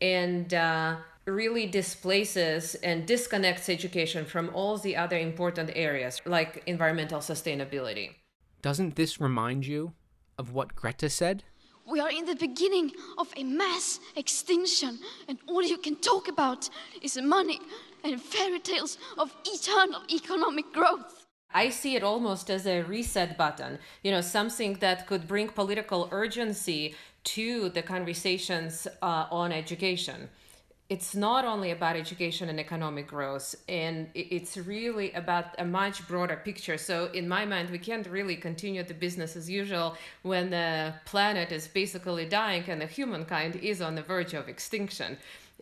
and 0.00 0.52
uh, 0.52 0.96
really 1.26 1.66
displaces 1.66 2.74
and 2.76 3.06
disconnects 3.06 3.68
education 3.68 4.24
from 4.24 4.50
all 4.54 4.76
the 4.78 4.96
other 4.96 5.18
important 5.18 5.70
areas 5.74 6.20
like 6.24 6.62
environmental 6.66 7.20
sustainability. 7.20 8.10
Doesn't 8.62 8.96
this 8.96 9.20
remind 9.20 9.66
you 9.66 9.92
of 10.38 10.52
what 10.52 10.74
Greta 10.74 11.08
said? 11.08 11.44
We 11.90 11.98
are 11.98 12.10
in 12.10 12.24
the 12.24 12.36
beginning 12.36 12.92
of 13.18 13.32
a 13.36 13.42
mass 13.42 13.98
extinction, 14.14 14.98
and 15.28 15.38
all 15.48 15.62
you 15.62 15.76
can 15.76 15.96
talk 15.96 16.28
about 16.28 16.68
is 17.02 17.16
money 17.20 17.60
and 18.04 18.20
fairy 18.20 18.60
tales 18.60 18.96
of 19.18 19.34
eternal 19.44 20.02
economic 20.08 20.72
growth. 20.72 21.19
I 21.52 21.70
see 21.70 21.96
it 21.96 22.02
almost 22.02 22.48
as 22.50 22.66
a 22.66 22.82
reset 22.82 23.36
button, 23.36 23.78
you 24.02 24.10
know, 24.10 24.20
something 24.20 24.74
that 24.74 25.06
could 25.06 25.26
bring 25.26 25.48
political 25.48 26.08
urgency 26.12 26.94
to 27.24 27.68
the 27.70 27.82
conversations 27.82 28.86
uh, 29.02 29.26
on 29.30 29.52
education. 29.52 30.28
It's 30.88 31.14
not 31.14 31.44
only 31.44 31.70
about 31.70 31.94
education 31.94 32.48
and 32.48 32.58
economic 32.58 33.06
growth 33.06 33.54
and 33.68 34.08
it's 34.14 34.56
really 34.56 35.12
about 35.12 35.46
a 35.58 35.64
much 35.64 36.06
broader 36.08 36.40
picture. 36.44 36.76
So 36.78 37.10
in 37.12 37.28
my 37.28 37.44
mind 37.44 37.70
we 37.70 37.78
can't 37.78 38.08
really 38.08 38.34
continue 38.34 38.82
the 38.82 38.94
business 38.94 39.36
as 39.36 39.48
usual 39.48 39.96
when 40.22 40.50
the 40.50 40.94
planet 41.04 41.52
is 41.52 41.68
basically 41.68 42.26
dying 42.26 42.64
and 42.66 42.80
the 42.80 42.86
humankind 42.86 43.54
is 43.56 43.80
on 43.80 43.94
the 43.94 44.02
verge 44.02 44.34
of 44.34 44.48
extinction. 44.48 45.16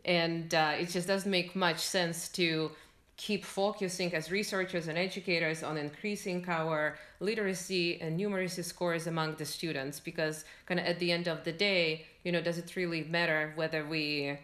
And 0.07 0.55
uh, 0.55 0.77
it 0.81 0.89
just 0.89 1.07
doesn't 1.07 1.31
make 1.31 1.55
much 1.55 1.81
sense 1.81 2.29
to 2.31 2.71
keep 3.19 3.45
focusing 3.45 4.15
as 4.15 4.31
researchers 4.31 4.89
and 4.89 4.97
educators 4.97 5.63
on 5.63 5.77
increasing 5.77 6.43
our 6.49 6.97
literacy 7.21 8.01
and 8.01 8.19
numeracy 8.19 8.65
scores 8.65 9.07
among 9.07 9.35
the 9.35 9.45
students 9.45 10.01
because 10.01 10.47
kind 10.65 10.81
of 10.81 10.87
at 10.87 10.99
the 10.99 11.13
end 11.13 11.29
of 11.29 11.45
the 11.45 11.53
day 11.53 12.07
you 12.25 12.33
know 12.33 12.41
does 12.41 12.57
it 12.57 12.75
really 12.77 13.05
matter 13.05 13.53
whether 13.57 13.85
we 13.85 14.39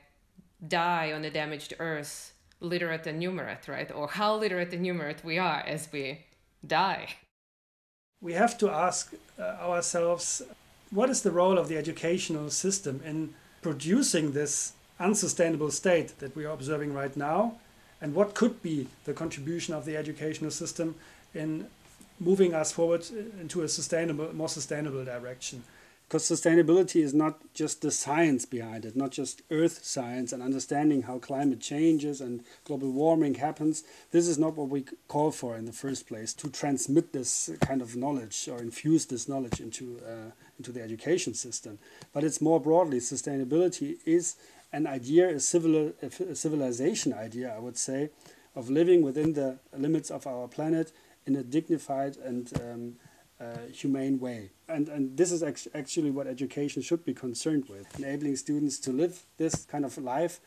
die 0.69 1.13
on 1.13 1.25
a 1.25 1.31
damaged 1.31 1.73
earth 1.79 2.35
literate 2.65 3.07
and 3.07 3.23
numerate, 3.23 3.69
right? 3.69 3.91
Or 3.93 4.09
how 4.09 4.37
literate 4.37 4.73
and 4.73 4.85
numerate 4.85 5.23
we 5.23 5.39
are 5.39 5.61
as 5.67 5.89
we 5.93 6.25
die. 6.67 7.09
We 8.21 8.33
have 8.33 8.57
to 8.59 8.71
ask 8.71 9.15
uh, 9.39 9.43
ourselves 9.43 10.43
what 10.91 11.11
is 11.11 11.23
the 11.23 11.31
role 11.31 11.59
of 11.59 11.69
the 11.69 11.77
educational 11.77 12.51
system 12.51 13.01
in 13.05 13.35
producing 13.63 14.33
this 14.33 14.73
unsustainable 15.01 15.71
state 15.71 16.19
that 16.21 16.35
we 16.37 16.45
are 16.45 16.53
observing 16.53 16.95
right 16.95 17.17
now? 17.17 17.59
And 18.05 18.15
what 18.15 18.35
could 18.35 18.63
be 18.63 18.89
the 19.07 19.15
contribution 19.15 19.73
of 19.73 19.87
the 19.87 19.97
educational 19.97 20.51
system 20.51 20.95
in 21.35 21.69
moving 22.21 22.53
us 22.53 22.71
forward 22.71 23.07
into 23.41 23.63
a 23.63 23.69
sustainable, 23.69 24.31
more 24.35 24.51
sustainable 24.51 25.03
direction? 25.07 25.65
because 26.15 26.31
sustainability 26.31 27.03
is 27.03 27.15
not 27.15 27.41
just 27.55 27.83
the 27.83 27.91
science 27.91 28.45
behind 28.45 28.85
it, 28.85 28.95
not 28.95 29.11
just 29.11 29.43
earth 29.51 29.85
science 29.85 30.33
and 30.33 30.43
understanding 30.43 31.03
how 31.03 31.19
climate 31.19 31.61
changes 31.61 32.21
and 32.21 32.45
global 32.65 32.91
warming 32.93 33.35
happens. 33.35 33.83
This 34.11 34.29
is 34.29 34.39
not 34.39 34.57
what 34.57 34.69
we 34.69 34.85
call 35.09 35.31
for 35.31 35.57
in 35.57 35.65
the 35.65 35.73
first 35.73 36.07
place 36.07 36.33
to 36.35 36.49
transmit 36.51 37.13
this 37.13 37.51
kind 37.61 37.83
of 37.83 37.97
knowledge 37.97 38.49
or 38.49 38.59
infuse 38.59 39.07
this 39.07 39.29
knowledge 39.29 39.61
into 39.61 40.01
uh, 40.07 40.31
into 40.57 40.71
the 40.71 40.83
education 40.83 41.35
system. 41.35 41.81
But 42.13 42.23
it's 42.23 42.41
more 42.41 42.61
broadly 42.61 43.01
sustainability 43.01 43.97
is 44.05 44.37
an 44.75 44.87
idea, 44.87 45.29
a 45.29 45.41
civil 45.41 45.93
a 46.03 46.35
civilization 46.35 47.13
idea, 47.13 47.55
I 47.57 47.61
would 47.61 47.79
say, 47.79 48.11
of 48.57 48.69
living 48.71 49.03
within 49.03 49.33
the 49.35 49.59
limits 49.77 50.11
of 50.11 50.27
our 50.27 50.49
planet 50.49 50.93
in 51.27 51.37
a 51.37 51.43
dignified 51.43 52.17
and 52.17 52.45
um, 52.61 52.97
uh, 53.41 53.67
humane 53.73 54.19
way. 54.19 54.51
And, 54.69 54.89
and 54.89 55.17
this 55.17 55.31
is 55.33 55.43
act- 55.43 55.69
actually 55.75 56.11
what 56.11 56.27
education 56.27 56.83
should 56.83 57.05
be 57.05 57.15
concerned 57.15 57.65
with, 57.69 57.87
enabling 57.99 58.37
students 58.37 58.79
to 58.81 58.91
live 58.93 59.25
this 59.37 59.65
kind 59.65 59.85
of 59.85 59.97
life 59.99 60.41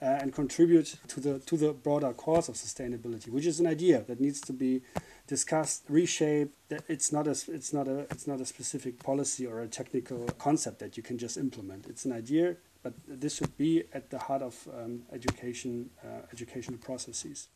uh, 0.00 0.06
and 0.22 0.32
contribute 0.32 0.96
to 1.08 1.20
the, 1.20 1.38
to 1.40 1.56
the 1.56 1.72
broader 1.72 2.12
cause 2.12 2.48
of 2.48 2.54
sustainability, 2.56 3.28
which 3.28 3.46
is 3.46 3.60
an 3.60 3.66
idea 3.66 4.02
that 4.08 4.20
needs 4.20 4.40
to 4.40 4.52
be 4.52 4.82
discussed, 5.26 5.84
reshaped. 5.88 6.54
It's 6.88 7.12
not, 7.12 7.26
a, 7.26 7.36
it's, 7.48 7.72
not 7.72 7.86
a, 7.88 8.00
it's 8.10 8.26
not 8.26 8.40
a 8.40 8.46
specific 8.46 8.98
policy 8.98 9.46
or 9.46 9.60
a 9.60 9.68
technical 9.68 10.24
concept 10.38 10.78
that 10.80 10.96
you 10.96 11.02
can 11.02 11.16
just 11.18 11.36
implement. 11.36 11.86
It's 11.86 12.04
an 12.04 12.12
idea, 12.12 12.56
but 12.84 12.92
this 13.08 13.36
should 13.36 13.56
be 13.56 13.84
at 13.94 14.10
the 14.10 14.18
heart 14.18 14.42
of 14.42 14.68
um, 14.78 15.02
education, 15.10 15.90
uh, 16.04 16.26
educational 16.30 16.78
processes. 16.78 17.48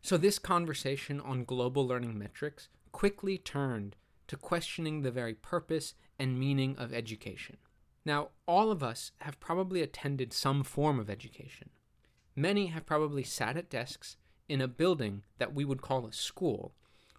So, 0.00 0.16
this 0.16 0.38
conversation 0.38 1.20
on 1.20 1.44
global 1.44 1.86
learning 1.86 2.18
metrics 2.18 2.68
quickly 2.90 3.36
turned 3.36 3.96
to 4.28 4.36
questioning 4.36 5.02
the 5.02 5.10
very 5.10 5.34
purpose 5.34 5.94
and 6.18 6.40
meaning 6.40 6.74
of 6.78 6.92
education. 6.92 7.58
Now, 8.06 8.30
all 8.48 8.72
of 8.72 8.82
us 8.82 9.12
have 9.20 9.38
probably 9.40 9.82
attended 9.82 10.32
some 10.32 10.64
form 10.64 10.98
of 10.98 11.10
education. 11.10 11.68
Many 12.34 12.68
have 12.68 12.86
probably 12.86 13.22
sat 13.22 13.58
at 13.58 13.68
desks 13.68 14.16
in 14.48 14.62
a 14.62 14.68
building 14.68 15.22
that 15.38 15.54
we 15.54 15.66
would 15.66 15.82
call 15.82 16.06
a 16.06 16.12
school, 16.14 16.72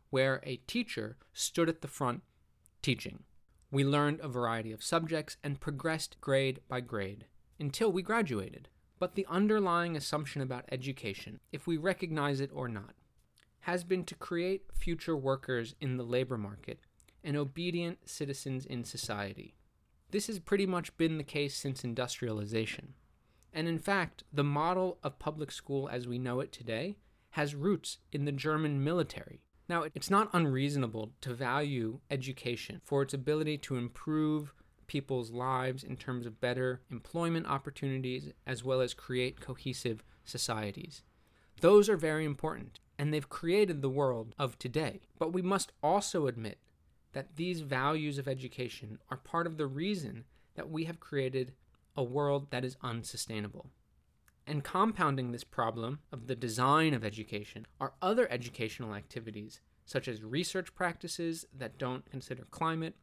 where 0.10 0.42
a 0.44 0.58
teacher 0.68 1.18
stood 1.34 1.70
at 1.70 1.82
the 1.82 1.88
front 1.88 2.24
teaching. 2.82 3.24
We 3.72 3.86
learned 3.86 4.20
a 4.20 4.28
variety 4.28 4.74
of 4.74 4.84
subjects 4.84 5.38
and 5.44 5.62
progressed 5.62 6.20
grade 6.20 6.60
by 6.68 6.82
grade 6.82 7.26
until 7.58 7.92
we 7.92 8.02
graduated. 8.02 8.68
But 9.00 9.16
the 9.16 9.26
underlying 9.30 9.96
assumption 9.96 10.42
about 10.42 10.66
education, 10.72 11.40
if 11.52 11.66
we 11.66 11.78
recognize 11.78 12.42
it 12.42 12.52
or 12.54 12.68
not, 12.68 12.94
has 13.62 13.84
been 13.84 14.04
to 14.06 14.16
create 14.16 14.64
future 14.74 15.16
workers 15.16 15.74
in 15.80 15.98
the 15.98 16.04
labor 16.04 16.38
market 16.38 16.82
and 17.24 17.38
obedient 17.38 18.10
citizens 18.10 18.66
in 18.66 18.84
society. 18.84 19.56
This 20.12 20.28
has 20.28 20.40
pretty 20.40 20.66
much 20.66 20.96
been 20.98 21.18
the 21.18 21.24
case 21.24 21.56
since 21.56 21.84
industrialization. 21.84 22.94
And 23.54 23.68
in 23.68 23.80
fact, 23.80 24.24
the 24.34 24.44
model 24.44 24.98
of 25.02 25.18
public 25.18 25.52
school 25.52 25.88
as 25.90 26.08
we 26.08 26.20
know 26.20 26.42
it 26.42 26.52
today 26.52 26.98
has 27.32 27.56
roots 27.56 28.00
in 28.12 28.26
the 28.26 28.32
German 28.32 28.84
military. 28.84 29.42
Now, 29.70 29.84
it's 29.96 30.10
not 30.10 30.30
unreasonable 30.34 31.12
to 31.22 31.34
value 31.34 32.00
education 32.10 32.82
for 32.84 33.02
its 33.02 33.14
ability 33.14 33.58
to 33.60 33.78
improve 33.78 34.54
people's 34.88 35.32
lives 35.32 35.84
in 35.84 35.96
terms 35.96 36.26
of 36.26 36.42
better 36.42 36.82
employment 36.92 37.48
opportunities 37.48 38.34
as 38.46 38.64
well 38.64 38.82
as 38.82 38.94
create 38.94 39.40
cohesive 39.40 40.04
societies. 40.26 41.04
Those 41.62 41.88
are 41.88 41.96
very 41.96 42.26
important, 42.26 42.80
and 43.00 43.14
they've 43.14 43.30
created 43.30 43.82
the 43.82 43.90
world 43.90 44.36
of 44.38 44.60
today. 44.60 45.02
But 45.18 45.32
we 45.32 45.42
must 45.42 45.72
also 45.82 46.28
admit 46.28 46.58
that 47.14 47.36
these 47.36 47.62
values 47.62 48.18
of 48.18 48.28
education 48.28 49.00
are 49.10 49.18
part 49.18 49.48
of 49.48 49.58
the 49.58 49.68
reason 49.68 50.26
that 50.56 50.70
we 50.70 50.86
have 50.86 51.00
created 51.00 51.54
a 51.96 52.04
world 52.04 52.52
that 52.52 52.66
is 52.66 52.78
unsustainable. 52.82 53.70
And 54.52 54.66
compounding 54.66 55.32
this 55.32 55.46
problem 55.46 56.00
of 56.12 56.28
the 56.28 56.36
design 56.36 56.94
of 56.94 57.06
education 57.06 57.66
are 57.80 57.94
other 58.02 58.30
educational 58.30 58.94
activities, 58.94 59.62
such 59.86 60.10
as 60.10 60.26
research 60.26 60.76
practices 60.76 61.46
that 61.58 61.78
don't 61.78 62.12
consider 62.12 62.44
climate 62.52 62.98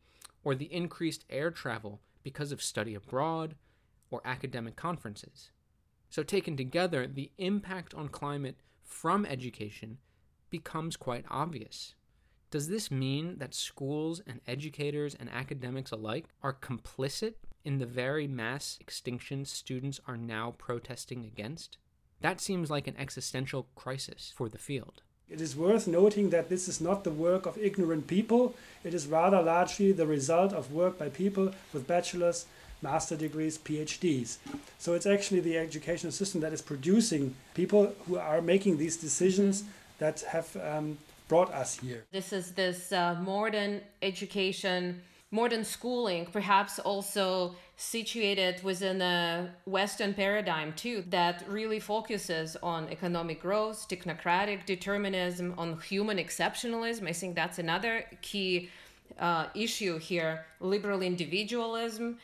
or 0.45 0.55
the 0.55 0.71
increased 0.71 1.25
air 1.31 1.51
travel 1.51 2.03
because 2.23 2.53
of 2.53 2.63
study 2.63 2.95
abroad 2.95 3.55
or 4.11 4.21
academic 4.27 4.77
conferences. 4.77 5.51
So, 6.11 6.23
taken 6.23 6.55
together, 6.55 7.07
the 7.07 7.31
impact 7.39 7.95
on 7.95 8.11
climate 8.11 8.61
from 8.85 9.25
education 9.25 9.97
becomes 10.51 10.99
quite 10.99 11.25
obvious. 11.31 11.95
Does 12.51 12.69
this 12.69 12.91
mean 12.91 13.39
that 13.39 13.55
schools 13.55 14.21
and 14.27 14.43
educators 14.47 15.15
and 15.15 15.31
academics 15.31 15.93
alike 15.93 16.27
are 16.43 16.53
complicit 16.53 17.37
in 17.69 17.77
the 17.77 17.85
very 18.05 18.27
mass 18.27 18.79
extinction 18.81 19.45
students 19.45 20.01
are 20.09 20.17
now 20.17 20.55
protesting 20.57 21.27
against? 21.27 21.77
That 22.23 22.41
seems 22.41 22.71
like 22.71 22.87
an 22.87 22.97
existential 22.97 23.67
crisis 23.77 24.33
for 24.35 24.49
the 24.49 24.57
field. 24.57 25.03
It 25.29 25.43
is 25.43 25.55
worth 25.55 25.87
noting 25.87 26.31
that 26.31 26.49
this 26.49 26.67
is 26.67 26.81
not 26.81 27.05
the 27.05 27.11
work 27.11 27.45
of 27.45 27.59
ignorant 27.59 28.07
people, 28.07 28.55
it 28.85 28.95
is 28.95 29.07
rather 29.07 29.43
largely 29.43 29.93
the 29.93 30.07
result 30.07 30.55
of 30.55 30.73
work 30.73 30.99
by 30.99 31.11
people 31.11 31.53
with 31.75 31.87
bachelor's, 31.87 32.47
master 32.81 33.17
degrees, 33.17 33.59
PhDs. 33.59 34.39
So 34.79 34.95
it's 34.95 35.05
actually 35.05 35.41
the 35.41 35.59
educational 35.59 36.13
system 36.13 36.41
that 36.41 36.55
is 36.55 36.63
producing 36.63 37.35
people 37.53 37.95
who 38.07 38.17
are 38.17 38.41
making 38.41 38.79
these 38.79 38.97
decisions 38.97 39.65
that 39.99 40.23
have 40.23 40.57
um, 40.57 40.97
brought 41.29 41.53
us 41.53 41.77
here. 41.77 42.07
This 42.13 42.33
is 42.33 42.53
this 42.53 42.93
uh, 42.93 43.17
modern 43.21 43.83
education 44.01 45.03
modern 45.31 45.65
schooling, 45.65 46.27
perhaps 46.27 46.79
also 46.79 47.55
situated 47.77 48.63
within 48.63 49.03
a 49.03 49.55
Western 49.67 50.15
paradigm 50.15 50.73
too, 50.73 51.05
that 51.09 51.45
really 51.49 51.79
focuses 51.79 52.57
on 52.63 52.89
economic 52.89 53.41
growth, 53.41 53.87
technocratic 53.89 54.65
determinism, 54.65 55.55
on 55.59 55.79
human 55.81 56.17
exceptionalism. 56.17 57.07
I 57.07 57.13
think 57.13 57.35
that's 57.35 57.59
another 57.59 58.05
key 58.23 58.71
uh, 59.19 59.47
issue 59.55 59.99
here 59.99 60.47
liberal 60.61 61.03
individualism 61.03 62.19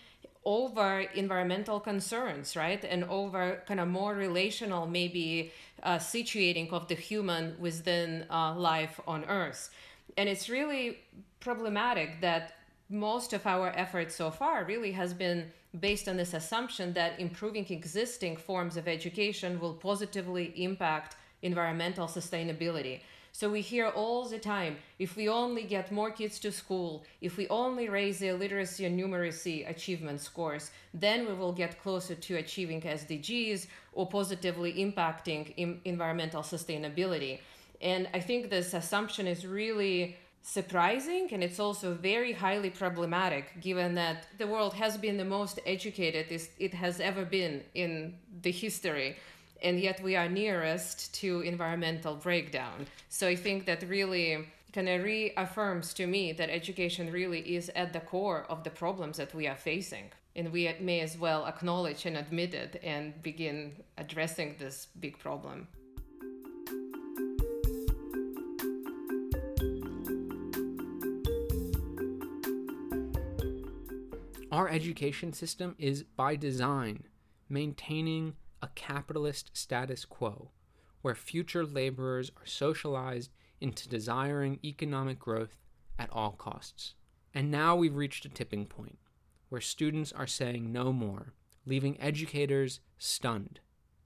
over 0.45 1.01
environmental 1.14 1.81
concerns, 1.81 2.57
right? 2.57 2.85
And 2.85 3.05
over 3.05 3.62
kind 3.67 3.81
of 3.81 3.88
more 3.88 4.14
relational, 4.14 4.87
maybe 4.87 5.53
uh, 5.83 5.97
situating 5.97 6.71
of 6.73 6.88
the 6.88 6.95
human 6.95 7.57
within 7.59 8.27
uh, 8.31 8.55
life 8.55 9.01
on 9.07 9.25
Earth. 9.25 9.71
And 10.17 10.29
it's 10.29 10.49
really 10.49 10.99
problematic 11.40 12.21
that 12.21 12.53
most 12.88 13.33
of 13.33 13.47
our 13.47 13.70
efforts 13.77 14.14
so 14.14 14.31
far 14.31 14.64
really 14.64 14.92
has 14.92 15.14
been 15.14 15.51
based 15.81 16.09
on 16.09 16.16
this 16.16 16.35
assumption 16.35 16.92
that 16.92 17.18
improving 17.18 17.66
existing 17.68 18.37
forms 18.37 18.77
of 18.77 18.87
education 18.87 19.59
will 19.59 19.75
positively 19.75 20.53
impact 20.57 21.16
environmental 21.42 22.07
sustainability. 22.07 23.01
So 23.33 23.51
we 23.51 23.62
hear 23.62 23.88
all 23.88 24.29
the 24.29 24.38
time 24.38 24.77
if 25.01 25.16
we 25.16 25.29
only 25.29 25.64
get 25.64 25.90
more 25.90 26.12
kids 26.12 26.38
to 26.38 26.53
school, 26.53 27.03
if 27.20 27.37
we 27.37 27.49
only 27.49 27.88
raise 27.88 28.20
their 28.20 28.35
literacy 28.35 28.85
and 28.85 28.99
numeracy 28.99 29.68
achievement 29.68 30.20
scores, 30.20 30.70
then 30.92 31.27
we 31.27 31.35
will 31.35 31.53
get 31.53 31.83
closer 31.83 32.14
to 32.14 32.37
achieving 32.37 32.81
SDGs 32.81 33.66
or 33.92 34.07
positively 34.07 34.75
impacting 34.75 35.81
environmental 35.85 36.42
sustainability. 36.42 37.40
And 37.81 38.09
I 38.14 38.20
think 38.20 38.51
this 38.51 38.73
assumption 38.73 39.27
is 39.27 39.44
really 39.44 40.16
surprising 40.46 41.26
and 41.33 41.42
it's 41.42 41.59
also 41.59 41.94
very 41.94 42.33
highly 42.33 42.68
problematic 42.68 43.59
given 43.62 43.94
that 43.94 44.26
the 44.37 44.46
world 44.46 44.74
has 44.74 44.98
been 44.98 45.16
the 45.16 45.24
most 45.24 45.59
educated 45.64 46.26
it 46.59 46.74
has 46.74 47.00
ever 47.00 47.24
been 47.24 47.62
in 47.74 48.14
the 48.42 48.50
history 48.50 49.16
and 49.62 49.80
yet 49.80 50.02
we 50.02 50.14
are 50.14 50.28
nearest 50.28 51.14
to 51.14 51.40
environmental 51.40 52.14
breakdown. 52.14 52.87
So 53.09 53.26
i 53.26 53.35
think 53.35 53.64
that 53.64 53.83
really 53.88 54.46
kind 54.74 54.88
of 54.88 55.02
reaffirms 55.02 55.94
to 55.94 56.07
me 56.07 56.33
that 56.33 56.50
education 56.50 57.11
really 57.11 57.40
is 57.57 57.70
at 57.74 57.94
the 57.94 58.00
core 58.00 58.44
of 58.50 58.64
the 58.64 58.70
problems 58.70 59.16
that 59.16 59.33
we 59.35 59.46
are 59.46 59.57
facing. 59.57 60.11
And 60.37 60.52
we 60.52 60.68
may 60.80 61.00
as 61.00 61.16
well 61.16 61.46
acknowledge 61.46 62.07
and 62.07 62.16
admit 62.16 62.54
it 62.54 62.80
and 62.83 63.22
begin 63.22 63.76
addressing 63.96 64.57
this 64.59 64.88
big 64.98 65.16
problem 65.18 65.68
Our 74.55 74.69
education 74.69 75.33
system 75.33 75.75
is, 75.81 76.05
by 76.05 76.37
design, 76.37 77.09
maintaining 77.49 78.37
a 78.62 78.69
capitalist 78.77 79.51
status 79.53 80.05
quo, 80.05 80.53
where 81.03 81.17
future 81.17 81.67
laborers 81.67 82.31
are 82.37 82.47
socialized 82.47 83.33
into 83.61 83.88
desiring 83.88 84.61
economic 84.62 85.19
growth 85.19 85.57
at 85.99 86.09
all 86.12 86.31
costs. 86.31 86.95
And 87.35 87.51
now 87.51 87.75
we've 87.75 87.97
reached 87.97 88.27
a 88.27 88.29
tipping 88.29 88.67
point 88.67 88.99
where 89.49 89.61
students 89.61 90.12
are 90.12 90.29
saying 90.29 90.71
no 90.71 90.93
more, 90.93 91.33
leaving 91.67 92.01
educators 92.01 92.79
stunned. 92.97 93.59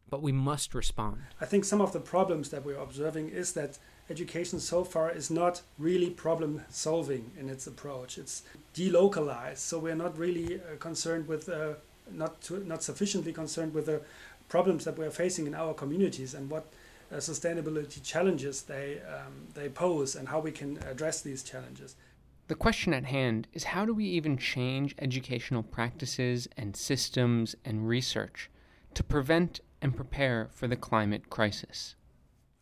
But 0.08 0.22
we 0.22 0.32
must 0.32 0.74
respond. 0.74 1.24
I 1.42 1.44
think 1.44 1.66
some 1.66 1.82
of 1.82 1.92
the 1.92 2.00
problems 2.00 2.48
that 2.48 2.64
we're 2.64 2.80
observing 2.80 3.28
is 3.28 3.52
that 3.52 3.78
education 4.10 4.58
so 4.60 4.84
far 4.84 5.10
is 5.10 5.30
not 5.30 5.62
really 5.78 6.10
problem 6.10 6.62
solving 6.70 7.30
in 7.38 7.48
its 7.48 7.66
approach. 7.66 8.18
It's 8.18 8.42
delocalized, 8.74 9.58
so 9.58 9.78
we're 9.78 9.94
not 9.94 10.18
really 10.18 10.56
uh, 10.56 10.76
concerned 10.78 11.28
with, 11.28 11.48
uh, 11.48 11.74
not 12.10 12.40
to, 12.42 12.64
not 12.64 12.82
sufficiently 12.82 13.32
concerned 13.32 13.74
with 13.74 13.86
the 13.86 14.00
problems 14.48 14.84
that 14.84 14.96
we're 14.96 15.10
facing 15.10 15.46
in 15.46 15.54
our 15.54 15.74
communities 15.74 16.34
and 16.34 16.48
what 16.50 16.66
uh, 17.12 17.16
sustainability 17.16 18.02
challenges 18.02 18.62
they 18.62 19.00
um, 19.08 19.32
they 19.54 19.68
pose 19.68 20.14
and 20.14 20.28
how 20.28 20.40
we 20.40 20.52
can 20.52 20.78
address 20.90 21.20
these 21.22 21.42
challenges. 21.42 21.96
The 22.48 22.54
question 22.54 22.94
at 22.94 23.04
hand 23.04 23.46
is 23.52 23.64
how 23.64 23.84
do 23.84 23.92
we 23.92 24.06
even 24.06 24.38
change 24.38 24.94
educational 24.98 25.62
practices 25.62 26.48
and 26.56 26.74
systems 26.74 27.54
and 27.64 27.86
research 27.86 28.50
to 28.94 29.04
prevent 29.04 29.60
and 29.82 29.94
prepare 29.94 30.48
for 30.50 30.66
the 30.66 30.76
climate 30.76 31.28
crisis? 31.28 31.94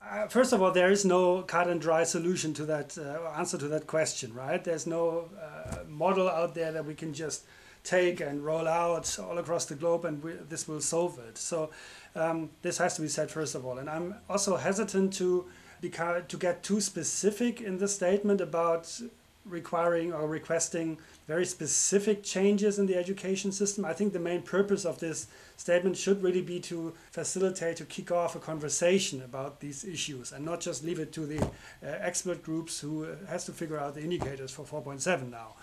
Uh, 0.09 0.29
first 0.29 0.53
of 0.53 0.63
all, 0.63 0.71
there 0.71 0.91
is 0.91 1.05
no 1.05 1.43
cut 1.43 1.69
and 1.69 1.81
dry 1.81 2.05
solution 2.05 2.55
to 2.55 2.65
that 2.65 2.97
uh, 2.97 3.29
answer 3.37 3.59
to 3.59 3.67
that 3.67 3.87
question, 3.87 4.33
right? 4.35 4.63
There's 4.63 4.87
no 4.87 5.29
uh, 5.41 5.79
model 5.89 6.29
out 6.29 6.55
there 6.55 6.71
that 6.71 6.85
we 6.85 6.95
can 6.95 7.13
just 7.13 7.45
take 7.83 8.21
and 8.21 8.45
roll 8.45 8.69
out 8.69 9.19
all 9.19 9.39
across 9.39 9.65
the 9.65 9.75
globe 9.75 10.05
and 10.05 10.23
we, 10.23 10.33
this 10.49 10.69
will 10.69 10.81
solve 10.81 11.19
it. 11.19 11.39
So 11.39 11.71
um, 12.15 12.51
this 12.63 12.79
has 12.79 12.95
to 12.97 13.03
be 13.03 13.09
said 13.09 13.31
first 13.31 13.55
of 13.55 13.65
all. 13.67 13.79
And 13.79 13.91
I'm 13.91 14.15
also 14.29 14.57
hesitant 14.57 15.13
to 15.15 15.47
to 15.83 16.37
get 16.39 16.63
too 16.63 16.81
specific 16.81 17.61
in 17.61 17.79
the 17.79 17.87
statement 17.87 18.41
about 18.41 19.01
requiring 19.49 20.13
or 20.13 20.27
requesting 20.27 20.99
very 21.27 21.47
specific 21.47 22.23
changes 22.23 22.79
in 22.79 22.87
the 22.87 22.97
education 22.97 23.53
system. 23.53 23.85
I 23.85 23.93
think 23.93 24.13
the 24.13 24.19
main 24.19 24.43
purpose 24.43 24.85
of 24.85 24.99
this 24.99 25.27
statement 25.57 25.97
should 25.97 26.23
really 26.23 26.43
be 26.43 26.61
to 26.61 26.95
facilitate, 27.11 27.77
to 27.77 27.85
kick 27.85 28.11
off 28.13 28.37
a 28.37 28.39
conversation 28.39 29.23
about 29.23 29.61
these 29.61 29.85
issues 29.85 30.33
and 30.33 30.45
not 30.45 30.61
just 30.61 30.85
leave 30.85 30.99
it 30.99 31.13
to 31.13 31.27
the 31.27 31.43
uh, 31.43 31.49
expert 31.83 32.43
groups 32.43 32.81
who 32.81 33.07
has 33.29 33.45
to 33.45 33.53
figure 33.53 33.79
out 33.79 33.95
the 33.95 34.03
indicators 34.03 34.51
for 34.51 34.65
4.7 34.65 35.31
now. 35.31 35.55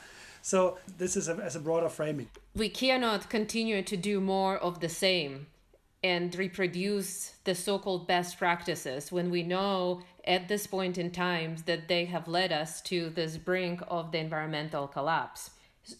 So 0.41 0.77
this 0.97 1.15
is 1.15 1.29
a, 1.29 1.35
as 1.35 1.55
a 1.55 1.59
broader 1.59 1.89
framing. 1.89 2.27
We 2.53 2.69
cannot 2.69 3.29
continue 3.29 3.81
to 3.83 3.95
do 3.95 4.19
more 4.19 4.57
of 4.57 4.81
the 4.81 4.89
same 4.89 5.47
and 6.03 6.35
reproduce 6.35 7.35
the 7.45 7.55
so-called 7.55 8.07
best 8.07 8.37
practices 8.37 9.11
when 9.11 9.31
we 9.31 9.41
know 9.41 10.01
at 10.25 10.47
this 10.47 10.67
point 10.67 10.97
in 10.97 11.11
time 11.11 11.55
that 11.65 11.87
they 11.87 12.05
have 12.05 12.27
led 12.27 12.51
us 12.51 12.81
to 12.81 13.09
this 13.11 13.37
brink 13.37 13.81
of 13.87 14.11
the 14.11 14.17
environmental 14.17 14.87
collapse. 14.87 15.51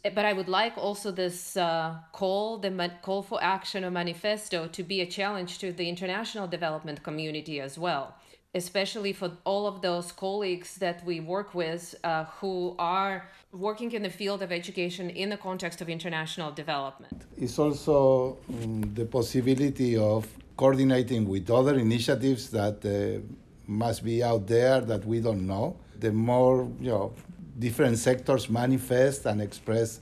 But 0.04 0.24
i 0.24 0.32
would 0.32 0.48
like 0.48 0.78
also 0.78 1.12
this 1.12 1.58
uh, 1.58 1.98
call 2.14 2.58
the 2.58 2.92
call 3.02 3.22
for 3.22 3.44
action 3.44 3.84
or 3.84 3.92
manifesto 3.92 4.68
to 4.68 4.82
be 4.82 5.02
a 5.02 5.06
challenge 5.06 5.60
to 5.60 5.74
the 5.74 5.90
international 5.90 6.48
development 6.48 7.04
community 7.04 7.60
as 7.60 7.78
well 7.78 8.16
especially 8.56 9.14
for 9.14 9.32
all 9.46 9.66
of 9.66 9.82
those 9.82 10.12
colleagues 10.12 10.78
that 10.78 11.04
we 11.06 11.20
work 11.20 11.56
with 11.56 11.96
uh, 12.04 12.26
who 12.40 12.76
are 12.78 13.28
working 13.52 13.92
in 13.92 14.04
the 14.04 14.10
field 14.10 14.42
of 14.42 14.52
education 14.52 15.10
in 15.10 15.30
the 15.30 15.38
context 15.38 15.82
of 15.82 15.90
international 15.90 16.52
development. 16.52 17.24
It's 17.38 17.58
also 17.58 18.38
um, 18.50 18.94
the 18.94 19.06
possibility 19.06 19.98
of 19.98 20.28
coordinating 20.56 21.28
with 21.28 21.50
other 21.50 21.76
initiatives 21.80 22.50
that 22.52 22.78
uh, 22.86 23.22
must 23.66 24.04
be 24.04 24.24
out 24.24 24.46
there 24.48 24.82
that 24.82 25.04
we 25.06 25.20
don't 25.20 25.48
know. 25.48 25.76
The 26.00 26.12
more 26.12 26.68
you 26.80 26.90
know, 26.90 27.14
different 27.58 27.98
sectors 27.98 28.50
manifest 28.50 29.26
and 29.26 29.42
express 29.42 30.00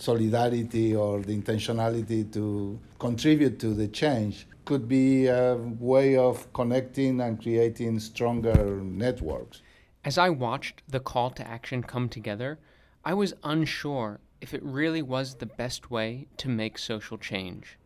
solidarity 0.00 0.96
or 0.96 1.20
the 1.20 1.36
intentionality 1.36 2.32
to 2.32 2.78
contribute 2.98 3.58
to 3.60 3.74
the 3.74 3.86
change 3.88 4.46
could 4.64 4.88
be 4.88 5.26
a 5.26 5.56
way 5.78 6.16
of 6.16 6.50
connecting 6.52 7.20
and 7.20 7.40
creating 7.40 7.98
stronger 7.98 8.80
networks. 8.82 9.62
As 10.04 10.16
I 10.16 10.30
watched 10.30 10.82
the 10.88 11.00
call 11.00 11.30
to 11.32 11.46
action 11.46 11.82
come 11.82 12.08
together, 12.08 12.58
I 13.04 13.14
was 13.14 13.34
unsure 13.44 14.20
if 14.40 14.54
it 14.54 14.62
really 14.62 15.02
was 15.02 15.34
the 15.34 15.46
best 15.46 15.90
way 15.90 16.26
to 16.38 16.48
make 16.48 16.78
social 16.78 17.18
change. 17.18 17.78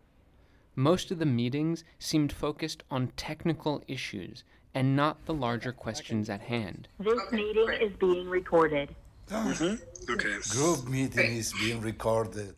Most 0.77 1.11
of 1.11 1.19
the 1.19 1.27
meetings 1.27 1.85
seemed 1.99 2.33
focused 2.33 2.85
on 2.91 3.13
technical 3.17 3.83
issues 3.89 4.45
and 4.75 4.97
not 4.97 5.25
the 5.25 5.35
larger 5.35 5.73
questions 5.73 6.29
at 6.29 6.41
hand. 6.41 6.89
This 6.99 7.21
meeting 7.33 7.69
is 7.81 7.93
being 7.99 8.29
recorded. 8.29 8.95
Mm-hmm. 9.29 10.13
Okay. 10.13 10.37
Group 10.51 10.89
meeting 10.89 11.37
is 11.37 11.53
being 11.55 11.81
recorded. 11.81 12.55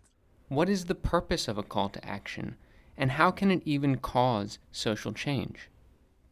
What 0.48 0.68
is 0.68 0.84
the 0.84 0.94
purpose 0.94 1.48
of 1.48 1.58
a 1.58 1.62
call 1.62 1.88
to 1.90 2.04
action, 2.04 2.56
and 2.96 3.12
how 3.12 3.30
can 3.30 3.50
it 3.50 3.62
even 3.64 3.98
cause 3.98 4.58
social 4.72 5.12
change? 5.12 5.70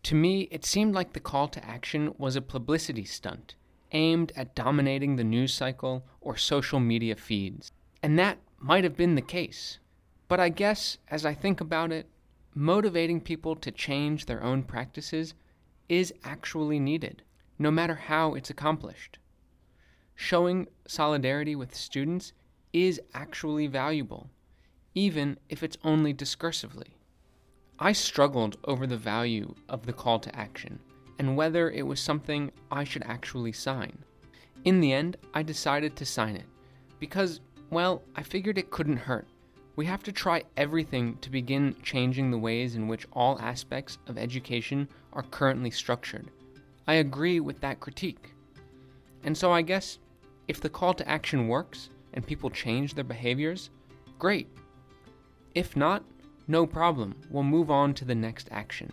To 0.04 0.14
me, 0.14 0.42
it 0.50 0.64
seemed 0.64 0.94
like 0.94 1.12
the 1.12 1.20
call 1.20 1.48
to 1.48 1.64
action 1.64 2.14
was 2.18 2.36
a 2.36 2.42
publicity 2.42 3.04
stunt 3.04 3.54
aimed 3.92 4.32
at 4.36 4.54
dominating 4.54 5.16
the 5.16 5.24
news 5.24 5.54
cycle 5.54 6.04
or 6.20 6.36
social 6.36 6.80
media 6.80 7.16
feeds. 7.16 7.70
And 8.02 8.18
that 8.18 8.38
might 8.58 8.84
have 8.84 8.96
been 8.96 9.14
the 9.14 9.22
case. 9.22 9.78
But 10.28 10.40
I 10.40 10.48
guess, 10.48 10.98
as 11.08 11.24
I 11.24 11.32
think 11.32 11.60
about 11.60 11.92
it, 11.92 12.06
motivating 12.54 13.20
people 13.20 13.56
to 13.56 13.70
change 13.70 14.26
their 14.26 14.42
own 14.42 14.64
practices 14.64 15.34
is 15.88 16.12
actually 16.24 16.78
needed, 16.78 17.22
no 17.58 17.70
matter 17.70 17.94
how 17.94 18.34
it's 18.34 18.50
accomplished. 18.50 19.18
Showing 20.16 20.68
solidarity 20.86 21.56
with 21.56 21.74
students 21.74 22.32
is 22.72 23.00
actually 23.14 23.66
valuable, 23.66 24.30
even 24.94 25.38
if 25.48 25.62
it's 25.62 25.78
only 25.84 26.14
discursively. 26.14 26.94
I 27.78 27.92
struggled 27.92 28.56
over 28.64 28.86
the 28.86 28.96
value 28.96 29.54
of 29.68 29.86
the 29.86 29.92
call 29.92 30.18
to 30.20 30.34
action 30.36 30.78
and 31.18 31.36
whether 31.36 31.70
it 31.70 31.86
was 31.86 32.00
something 32.00 32.50
I 32.70 32.84
should 32.84 33.02
actually 33.04 33.52
sign. 33.52 33.96
In 34.64 34.80
the 34.80 34.92
end, 34.92 35.16
I 35.34 35.42
decided 35.42 35.96
to 35.96 36.06
sign 36.06 36.36
it 36.36 36.46
because, 36.98 37.40
well, 37.70 38.02
I 38.16 38.22
figured 38.22 38.58
it 38.58 38.70
couldn't 38.70 38.96
hurt. 38.96 39.26
We 39.76 39.86
have 39.86 40.02
to 40.04 40.12
try 40.12 40.44
everything 40.56 41.18
to 41.18 41.30
begin 41.30 41.76
changing 41.82 42.30
the 42.30 42.38
ways 42.38 42.76
in 42.76 42.88
which 42.88 43.06
all 43.12 43.38
aspects 43.40 43.98
of 44.06 44.16
education 44.16 44.88
are 45.12 45.22
currently 45.22 45.70
structured. 45.70 46.30
I 46.86 46.94
agree 46.94 47.40
with 47.40 47.60
that 47.60 47.80
critique. 47.80 48.30
And 49.24 49.36
so 49.36 49.52
I 49.52 49.62
guess 49.62 49.98
if 50.48 50.60
the 50.60 50.68
call 50.68 50.94
to 50.94 51.08
action 51.08 51.48
works 51.48 51.90
and 52.12 52.26
people 52.26 52.50
change 52.50 52.94
their 52.94 53.04
behaviors, 53.04 53.70
great. 54.18 54.48
If 55.54 55.76
not, 55.76 56.04
no 56.46 56.66
problem, 56.66 57.14
we'll 57.30 57.42
move 57.42 57.70
on 57.70 57.94
to 57.94 58.04
the 58.04 58.14
next 58.14 58.48
action. 58.50 58.92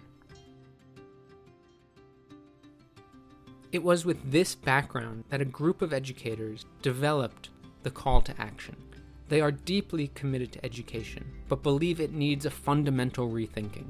It 3.71 3.83
was 3.83 4.05
with 4.05 4.31
this 4.31 4.53
background 4.53 5.23
that 5.29 5.41
a 5.41 5.45
group 5.45 5.81
of 5.81 5.93
educators 5.93 6.65
developed 6.81 7.49
the 7.83 7.91
call 7.91 8.21
to 8.21 8.41
action. 8.41 8.75
They 9.29 9.39
are 9.39 9.51
deeply 9.51 10.09
committed 10.09 10.51
to 10.53 10.65
education, 10.65 11.25
but 11.47 11.63
believe 11.63 12.01
it 12.01 12.11
needs 12.11 12.45
a 12.45 12.51
fundamental 12.51 13.29
rethinking. 13.29 13.87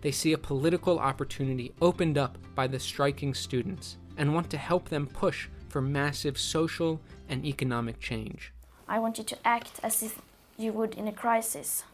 They 0.00 0.12
see 0.12 0.32
a 0.32 0.38
political 0.38 1.00
opportunity 1.00 1.72
opened 1.82 2.16
up 2.16 2.38
by 2.54 2.68
the 2.68 2.78
striking 2.78 3.34
students 3.34 3.96
and 4.16 4.32
want 4.32 4.50
to 4.50 4.56
help 4.56 4.88
them 4.88 5.08
push 5.08 5.48
for 5.68 5.80
massive 5.80 6.38
social 6.38 7.00
and 7.28 7.44
economic 7.44 8.00
change. 8.00 8.52
I 8.88 8.98
want 8.98 9.18
you 9.18 9.24
to 9.24 9.38
act 9.44 9.80
as 9.82 10.02
if 10.02 10.20
you 10.56 10.72
would 10.72 10.94
in 10.94 11.06
a 11.06 11.12
crisis. 11.12 11.84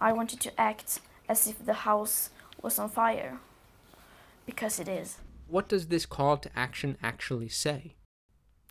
I 0.00 0.12
want 0.12 0.32
you 0.32 0.38
to 0.38 0.60
act 0.60 1.00
as 1.28 1.46
if 1.46 1.64
the 1.64 1.72
house 1.72 2.30
was 2.60 2.78
on 2.78 2.88
fire. 2.90 3.38
Because 4.46 4.78
it 4.78 4.88
is. 4.88 5.18
What 5.48 5.68
does 5.68 5.86
this 5.86 6.06
call 6.06 6.36
to 6.38 6.50
action 6.56 6.96
actually 7.02 7.48
say? 7.48 7.94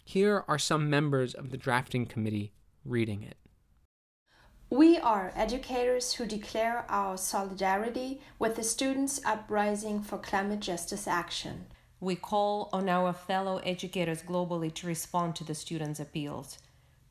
Here 0.06 0.44
are 0.48 0.60
some 0.60 0.89
members 0.89 1.34
of 1.34 1.50
the 1.50 1.58
drafting 1.58 2.06
committee 2.06 2.52
reading 2.86 3.24
it. 3.24 3.38
We 4.70 4.98
are 4.98 5.32
educators 5.36 6.13
who 6.13 6.26
declare 6.26 6.86
our 6.89 7.18
solidarity 7.18 8.22
with 8.39 8.56
the 8.56 8.63
students 8.63 9.22
uprising 9.24 10.02
for 10.02 10.18
climate 10.18 10.62
justice 10.62 11.08
action. 11.08 11.66
We 12.04 12.18
call 12.18 12.68
on 12.74 12.89
our 12.89 13.13
fellow 13.13 13.62
educators 13.63 14.24
globally 14.24 14.74
to 14.74 14.88
respond 14.88 15.38
to 15.38 15.46
the 15.46 15.56
students' 15.56 16.02
appeals. 16.02 16.58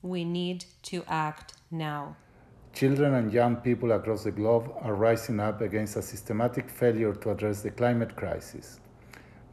We 0.02 0.22
need 0.22 0.66
to 0.82 1.02
act 1.08 1.54
now. 1.70 2.16
Children 2.74 3.14
and 3.14 3.32
young 3.32 3.56
people 3.56 3.92
across 3.92 4.24
the 4.24 4.30
globe 4.30 4.70
are 4.82 4.94
rising 4.94 5.40
up 5.40 5.62
against 5.62 5.96
a 5.96 6.02
systematic 6.02 6.68
failure 6.68 7.14
to 7.14 7.30
address 7.30 7.62
the 7.62 7.70
climate 7.70 8.14
crisis. 8.16 8.80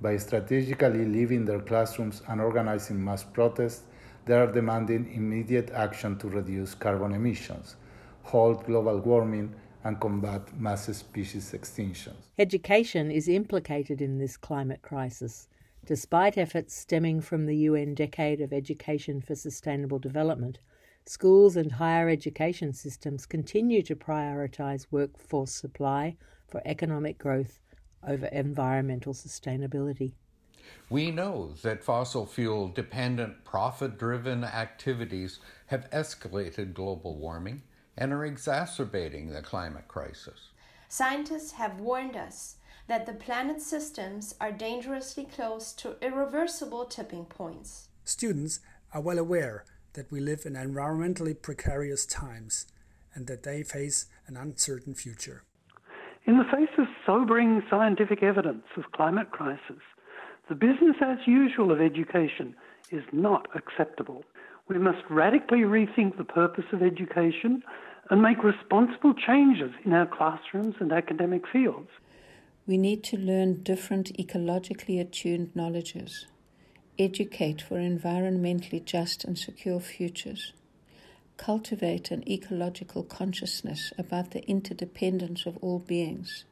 By 0.02 0.18
strategically 0.18 1.06
leaving 1.06 1.46
their 1.46 1.62
classrooms 1.62 2.22
and 2.28 2.42
organizing 2.42 3.02
mass 3.02 3.24
protests, 3.24 3.84
they 4.26 4.34
are 4.34 4.52
demanding 4.52 5.10
immediate 5.14 5.72
action 5.72 6.18
to 6.18 6.28
reduce 6.28 6.76
carbon 6.76 7.14
emissions 7.14 7.78
halt 8.24 8.66
global 8.66 9.00
warming, 9.00 9.54
and 9.84 10.00
combat 10.00 10.60
mass 10.60 10.86
species 10.86 11.54
extinctions. 11.54 12.16
Education 12.38 13.12
is 13.12 13.28
implicated 13.28 14.02
in 14.02 14.18
this 14.18 14.38
climate 14.38 14.82
crisis. 14.82 15.48
Despite 15.86 16.38
efforts 16.38 16.76
stemming 16.76 17.22
from 17.22 17.46
the 17.46 17.56
UN 17.56 17.96
Decade 17.96 18.42
of 18.42 18.54
Education 18.54 19.22
for 19.22 19.36
Sustainable 19.36 20.00
Development, 20.00 20.60
schools 21.06 21.56
and 21.56 21.72
higher 21.72 22.10
education 22.10 22.74
systems 22.74 23.26
continue 23.26 23.82
to 23.84 23.96
prioritize 23.96 24.86
workforce 24.92 25.52
supply 25.52 26.16
for 26.48 26.62
economic 26.66 27.18
growth 27.18 27.60
over 28.08 28.28
environmental 28.28 29.14
sustainability. 29.14 30.12
We 30.90 31.10
know 31.12 31.54
that 31.64 31.84
fossil 31.84 32.26
fuel 32.26 32.68
dependent, 32.68 33.44
profit 33.44 33.98
driven 33.98 34.44
activities 34.44 35.40
have 35.68 35.90
escalated 35.90 36.74
global 36.74 37.18
warming 37.18 37.64
and 38.00 38.14
are 38.14 38.26
exacerbating 38.26 39.30
the 39.30 39.42
climate 39.42 39.88
crisis. 39.90 40.50
Scientists 40.88 41.52
have 41.52 41.82
warned 41.82 42.16
us 42.16 42.56
that 42.88 43.06
the 43.06 43.14
planet's 43.14 43.68
systems 43.68 44.34
are 44.40 44.54
dangerously 44.54 45.26
close 45.26 45.74
to 45.74 45.98
irreversible 46.02 46.86
tipping 46.86 47.26
points. 47.26 47.90
Students 48.06 48.62
are 48.94 49.02
well 49.02 49.20
aware 49.20 49.66
that 49.94 50.12
we 50.12 50.22
live 50.22 50.46
in 50.46 50.54
environmentally 50.54 51.40
precarious 51.40 52.06
times 52.06 52.66
and 53.14 53.28
that 53.28 53.44
they 53.44 53.64
face 53.64 54.06
an 54.28 54.38
uncertain 54.38 54.96
future. 54.96 55.44
In 56.26 56.38
the 56.38 56.46
face 56.46 56.74
of 56.78 56.86
sobering 57.06 57.62
scientific 57.70 58.24
evidence 58.24 58.64
of 58.78 58.92
climate 58.94 59.32
crisis, 59.32 59.84
the 60.48 60.56
business 60.56 60.96
as 61.02 61.18
usual 61.28 61.72
of 61.72 61.82
education 61.82 62.56
is 62.92 63.04
not 63.12 63.48
acceptable. 63.56 64.24
We 64.68 64.78
must 64.78 65.04
radically 65.10 65.60
rethink 65.60 66.18
the 66.18 66.24
purpose 66.24 66.66
of 66.72 66.82
education 66.82 67.62
and 68.10 68.22
make 68.22 68.44
responsible 68.44 69.14
changes 69.14 69.72
in 69.86 69.94
our 69.94 70.08
classrooms 70.08 70.76
and 70.80 70.92
academic 70.92 71.44
fields. 71.48 71.90
We 72.66 72.78
need 72.78 73.04
to 73.06 73.18
learn 73.18 73.64
different 73.64 74.12
ecologically 74.18 75.00
attuned 75.00 75.56
knowledges, 75.56 76.26
educate 76.98 77.62
for 77.62 77.76
environmentally 77.76 78.84
just 78.84 79.24
and 79.24 79.38
secure 79.38 79.80
futures, 79.80 80.54
cultivate 81.38 82.12
an 82.12 82.28
ecological 82.30 83.04
consciousness 83.04 83.94
about 83.98 84.32
the 84.32 84.44
interdependence 84.46 85.46
of 85.46 85.58
all 85.62 85.80
beings, 85.80 86.46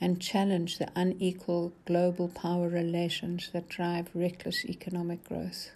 and 0.00 0.20
challenge 0.20 0.78
the 0.78 0.90
unequal 0.94 1.72
global 1.86 2.28
power 2.28 2.68
relations 2.68 3.50
that 3.52 3.68
drive 3.68 4.08
reckless 4.14 4.64
economic 4.64 5.24
growth. 5.24 5.70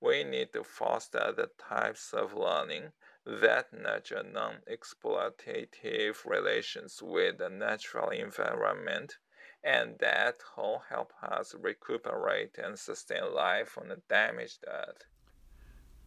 We 0.00 0.24
need 0.24 0.52
to 0.52 0.62
foster 0.62 1.32
the 1.34 1.48
types 1.58 2.12
of 2.12 2.34
learning 2.34 2.92
that 3.26 3.72
nurture 3.72 4.22
non 4.22 4.58
exploitative 4.70 6.24
relations 6.24 7.02
with 7.02 7.38
the 7.38 7.50
natural 7.50 8.10
environment 8.10 9.16
and 9.64 9.98
that 9.98 10.36
will 10.56 10.82
help 10.88 11.12
us 11.22 11.54
recuperate 11.60 12.56
and 12.62 12.78
sustain 12.78 13.34
life 13.34 13.76
on 13.76 13.90
a 13.90 13.96
damaged 14.08 14.64
earth. 14.68 15.04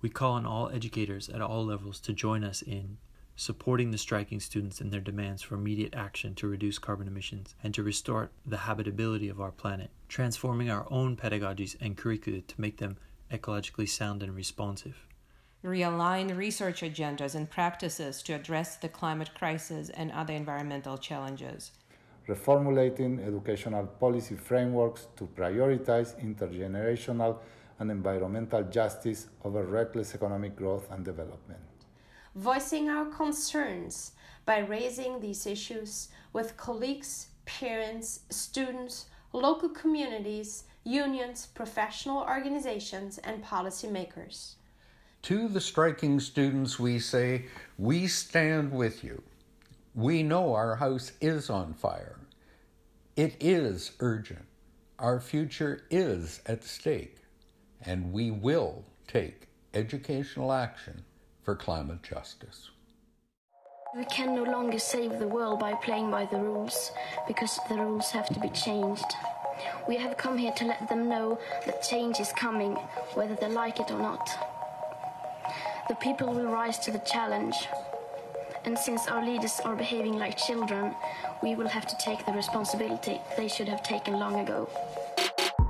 We 0.01 0.09
call 0.09 0.33
on 0.33 0.45
all 0.45 0.69
educators 0.69 1.27
at 1.27 1.41
all 1.41 1.65
levels 1.65 1.99
to 2.01 2.13
join 2.13 2.45
us 2.45 2.61
in 2.61 2.97
supporting 3.35 3.91
the 3.91 3.97
striking 3.97 4.39
students 4.39 4.79
in 4.79 4.89
their 4.89 5.01
demands 5.01 5.41
for 5.41 5.55
immediate 5.55 5.93
action 5.93 6.35
to 6.35 6.47
reduce 6.47 6.79
carbon 6.79 7.07
emissions 7.07 7.55
and 7.63 7.73
to 7.73 7.83
restore 7.83 8.31
the 8.45 8.57
habitability 8.57 9.27
of 9.27 9.41
our 9.41 9.51
planet, 9.51 9.89
transforming 10.07 10.69
our 10.69 10.85
own 10.89 11.17
pedagogies 11.17 11.75
and 11.81 11.97
curricula 11.97 12.41
to 12.41 12.61
make 12.61 12.77
them 12.77 12.97
ecologically 13.31 13.87
sound 13.87 14.23
and 14.23 14.35
responsive. 14.35 15.05
Realign 15.63 16.37
research 16.37 16.81
agendas 16.81 17.35
and 17.35 17.49
practices 17.49 18.23
to 18.23 18.33
address 18.33 18.77
the 18.77 18.87
climate 18.87 19.31
crisis 19.35 19.89
and 19.89 20.09
other 20.13 20.33
environmental 20.33 20.97
challenges. 20.97 21.71
Reformulating 22.29 23.21
educational 23.27 23.85
policy 23.85 24.35
frameworks 24.35 25.07
to 25.17 25.27
prioritize 25.35 26.15
intergenerational 26.23 27.39
and 27.77 27.91
environmental 27.91 28.63
justice 28.63 29.27
over 29.43 29.63
reckless 29.65 30.15
economic 30.15 30.55
growth 30.55 30.87
and 30.91 31.03
development. 31.03 31.59
Voicing 32.35 32.89
our 32.89 33.07
concerns 33.07 34.13
by 34.45 34.59
raising 34.59 35.19
these 35.19 35.45
issues 35.45 36.07
with 36.31 36.55
colleagues, 36.55 37.27
parents, 37.45 38.21
students, 38.29 39.07
local 39.33 39.67
communities, 39.67 40.63
unions, 40.85 41.47
professional 41.47 42.19
organizations, 42.19 43.17
and 43.17 43.43
policymakers. 43.43 44.53
To 45.23 45.47
the 45.47 45.61
striking 45.61 46.19
students, 46.19 46.79
we 46.79 46.99
say, 46.99 47.45
We 47.77 48.07
stand 48.07 48.71
with 48.71 49.03
you. 49.03 49.21
We 49.93 50.23
know 50.23 50.53
our 50.53 50.75
house 50.75 51.11
is 51.19 51.49
on 51.49 51.73
fire. 51.73 52.19
It 53.15 53.35
is 53.39 53.91
urgent. 53.99 54.45
Our 54.97 55.19
future 55.19 55.83
is 55.89 56.41
at 56.45 56.63
stake 56.63 57.19
and 57.81 58.11
we 58.11 58.31
will 58.31 58.83
take 59.07 59.47
educational 59.73 60.51
action 60.51 61.03
for 61.43 61.55
climate 61.55 62.03
justice. 62.03 62.69
We 63.95 64.05
can 64.05 64.35
no 64.35 64.43
longer 64.43 64.77
save 64.77 65.17
the 65.19 65.27
world 65.27 65.59
by 65.59 65.73
playing 65.73 66.11
by 66.11 66.25
the 66.25 66.37
rules, 66.37 66.91
because 67.27 67.59
the 67.69 67.75
rules 67.75 68.11
have 68.11 68.27
to 68.29 68.39
be 68.39 68.49
changed. 68.49 69.15
We 69.87 69.97
have 69.97 70.15
come 70.15 70.37
here 70.37 70.51
to 70.53 70.65
let 70.65 70.87
them 70.87 71.09
know 71.09 71.39
that 71.65 71.81
change 71.81 72.19
is 72.19 72.31
coming, 72.33 72.75
whether 73.15 73.35
they 73.35 73.47
like 73.47 73.79
it 73.79 73.89
or 73.89 73.97
not. 73.97 74.29
The 75.89 75.95
people 75.95 76.31
will 76.31 76.51
rise 76.51 76.77
to 76.79 76.91
the 76.91 76.99
challenge. 76.99 77.67
And 78.63 78.77
since 78.77 79.07
our 79.07 79.25
leaders 79.25 79.59
are 79.65 79.75
behaving 79.75 80.19
like 80.19 80.37
children, 80.37 80.93
we 81.41 81.55
will 81.55 81.67
have 81.67 81.87
to 81.87 81.97
take 81.97 82.27
the 82.27 82.31
responsibility 82.31 83.19
they 83.35 83.47
should 83.47 83.67
have 83.67 83.81
taken 83.81 84.13
long 84.13 84.39
ago. 84.39 84.69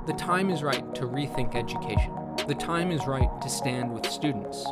The 0.06 0.12
time 0.12 0.50
is 0.50 0.62
right 0.62 0.94
to 0.94 1.06
rethink 1.06 1.54
education. 1.56 2.12
The 2.46 2.54
time 2.54 2.90
is 2.90 3.06
right 3.06 3.30
to 3.40 3.48
stand 3.48 3.94
with 3.94 4.04
students. 4.10 4.62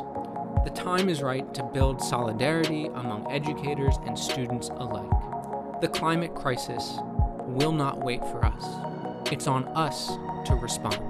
The 0.65 0.71
time 0.75 1.09
is 1.09 1.23
right 1.23 1.51
to 1.55 1.63
build 1.63 1.99
solidarity 1.99 2.85
among 2.85 3.31
educators 3.31 3.95
and 4.05 4.19
students 4.19 4.69
alike. 4.69 5.81
The 5.81 5.87
climate 5.87 6.35
crisis 6.35 6.99
will 7.47 7.71
not 7.71 8.03
wait 8.03 8.21
for 8.21 8.45
us. 8.45 9.31
It's 9.31 9.47
on 9.47 9.65
us 9.69 10.09
to 10.45 10.53
respond. 10.61 11.01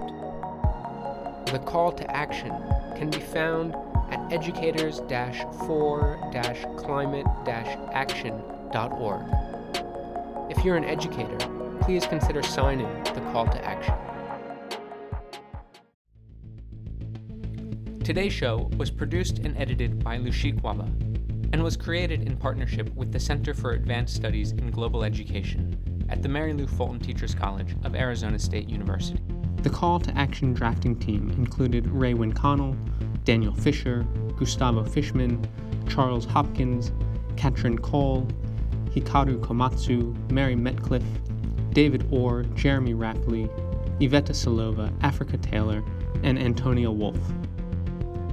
The 1.47 1.59
call 1.59 1.91
to 1.91 2.09
action 2.15 2.53
can 2.95 3.09
be 3.09 3.19
found 3.19 3.75
at 4.11 4.33
educators 4.33 4.99
for 5.67 6.19
climate 6.77 7.25
action.org. 7.93 9.25
If 10.49 10.65
you're 10.65 10.77
an 10.77 10.83
educator, 10.83 11.37
please 11.81 12.05
consider 12.05 12.41
signing 12.41 12.87
the 13.03 13.21
call 13.31 13.45
to 13.47 13.65
action. 13.65 13.95
Today's 18.03 18.33
show 18.33 18.69
was 18.77 18.89
produced 18.89 19.39
and 19.39 19.55
edited 19.57 20.03
by 20.03 20.17
Lushik 20.17 20.61
Waba 20.61 20.87
and 21.53 21.63
was 21.63 21.77
created 21.77 22.23
in 22.23 22.37
partnership 22.37 22.93
with 22.95 23.11
the 23.11 23.19
Center 23.19 23.53
for 23.53 23.73
Advanced 23.73 24.15
Studies 24.15 24.51
in 24.51 24.71
Global 24.71 25.03
Education 25.03 25.77
at 26.09 26.23
the 26.23 26.29
Mary 26.29 26.53
Lou 26.53 26.65
Fulton 26.65 26.99
Teachers 26.99 27.35
College 27.35 27.75
of 27.83 27.95
Arizona 27.95 28.39
State 28.39 28.67
University. 28.67 29.21
The 29.61 29.69
call 29.69 29.99
to 29.99 30.17
action 30.17 30.53
drafting 30.53 30.95
team 30.97 31.29
included 31.37 31.85
Raewyn 31.85 32.35
Connell, 32.35 32.75
Daniel 33.29 33.53
Fischer, 33.53 34.07
Gustavo 34.37 34.83
Fischman, 34.83 35.47
Charles 35.87 36.25
Hopkins, 36.25 36.91
Katrin 37.37 37.77
Cole, 37.77 38.27
Hikaru 38.85 39.39
Komatsu, 39.39 40.31
Mary 40.31 40.55
Metcalfe, 40.55 41.03
David 41.71 42.07
Orr, 42.09 42.41
Jeremy 42.55 42.95
Rappleye, 42.95 43.47
Iveta 43.99 44.33
Silova, 44.33 44.91
Affrica 45.01 45.39
Taylor, 45.39 45.83
and 46.23 46.39
Antonia 46.39 46.89
Wolf. 46.89 47.19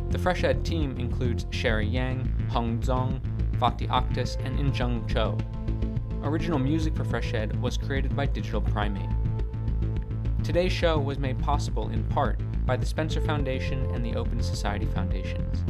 The 0.09 0.19
Fresh 0.19 0.45
Ed 0.45 0.65
team 0.65 0.97
includes 0.97 1.45
Sherry 1.51 1.87
Yang, 1.87 2.33
Hong 2.49 2.79
Zong, 2.81 3.21
Fatih 3.59 3.89
Akhtas, 3.89 4.43
and 4.47 4.59
Injung 4.59 5.07
Cho. 5.07 5.37
Original 6.23 6.59
music 6.59 6.97
for 6.97 7.05
Fresh 7.05 7.35
Ed 7.35 7.61
was 7.61 7.77
created 7.77 8.17
by 8.17 8.25
Digital 8.25 8.63
Primate. 8.63 9.11
Today's 10.43 10.73
show 10.73 10.99
was 10.99 11.19
made 11.19 11.39
possible 11.39 11.91
in 11.91 12.03
part 12.05 12.41
by 12.67 12.77
the 12.77 12.85
Spencer 12.85 13.21
Foundation 13.21 13.89
and 13.95 14.05
the 14.05 14.17
Open 14.17 14.43
Society 14.43 14.87
Foundations. 14.87 15.65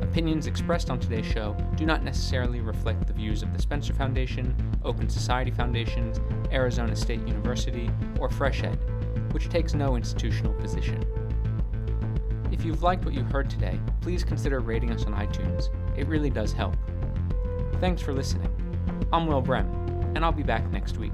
Opinions 0.00 0.46
expressed 0.46 0.90
on 0.90 0.98
today's 0.98 1.26
show 1.26 1.54
do 1.76 1.84
not 1.84 2.02
necessarily 2.02 2.60
reflect 2.60 3.06
the 3.06 3.12
views 3.12 3.42
of 3.42 3.52
the 3.52 3.60
Spencer 3.60 3.92
Foundation, 3.92 4.56
Open 4.82 5.08
Society 5.08 5.50
Foundations, 5.50 6.18
Arizona 6.50 6.96
State 6.96 7.20
University, 7.28 7.90
or 8.18 8.30
Fresh 8.30 8.64
Ed, 8.64 8.78
which 9.32 9.50
takes 9.50 9.74
no 9.74 9.94
institutional 9.94 10.54
position. 10.54 11.04
If 12.50 12.64
you've 12.64 12.82
liked 12.82 13.04
what 13.04 13.14
you 13.14 13.22
heard 13.22 13.48
today, 13.48 13.78
please 14.00 14.24
consider 14.24 14.60
rating 14.60 14.90
us 14.90 15.04
on 15.04 15.14
iTunes. 15.14 15.68
It 15.96 16.08
really 16.08 16.30
does 16.30 16.52
help. 16.52 16.76
Thanks 17.78 18.02
for 18.02 18.12
listening. 18.12 18.50
I'm 19.12 19.26
Will 19.26 19.42
Brehm, 19.42 19.66
and 20.16 20.24
I'll 20.24 20.32
be 20.32 20.42
back 20.42 20.68
next 20.70 20.96
week. 20.96 21.12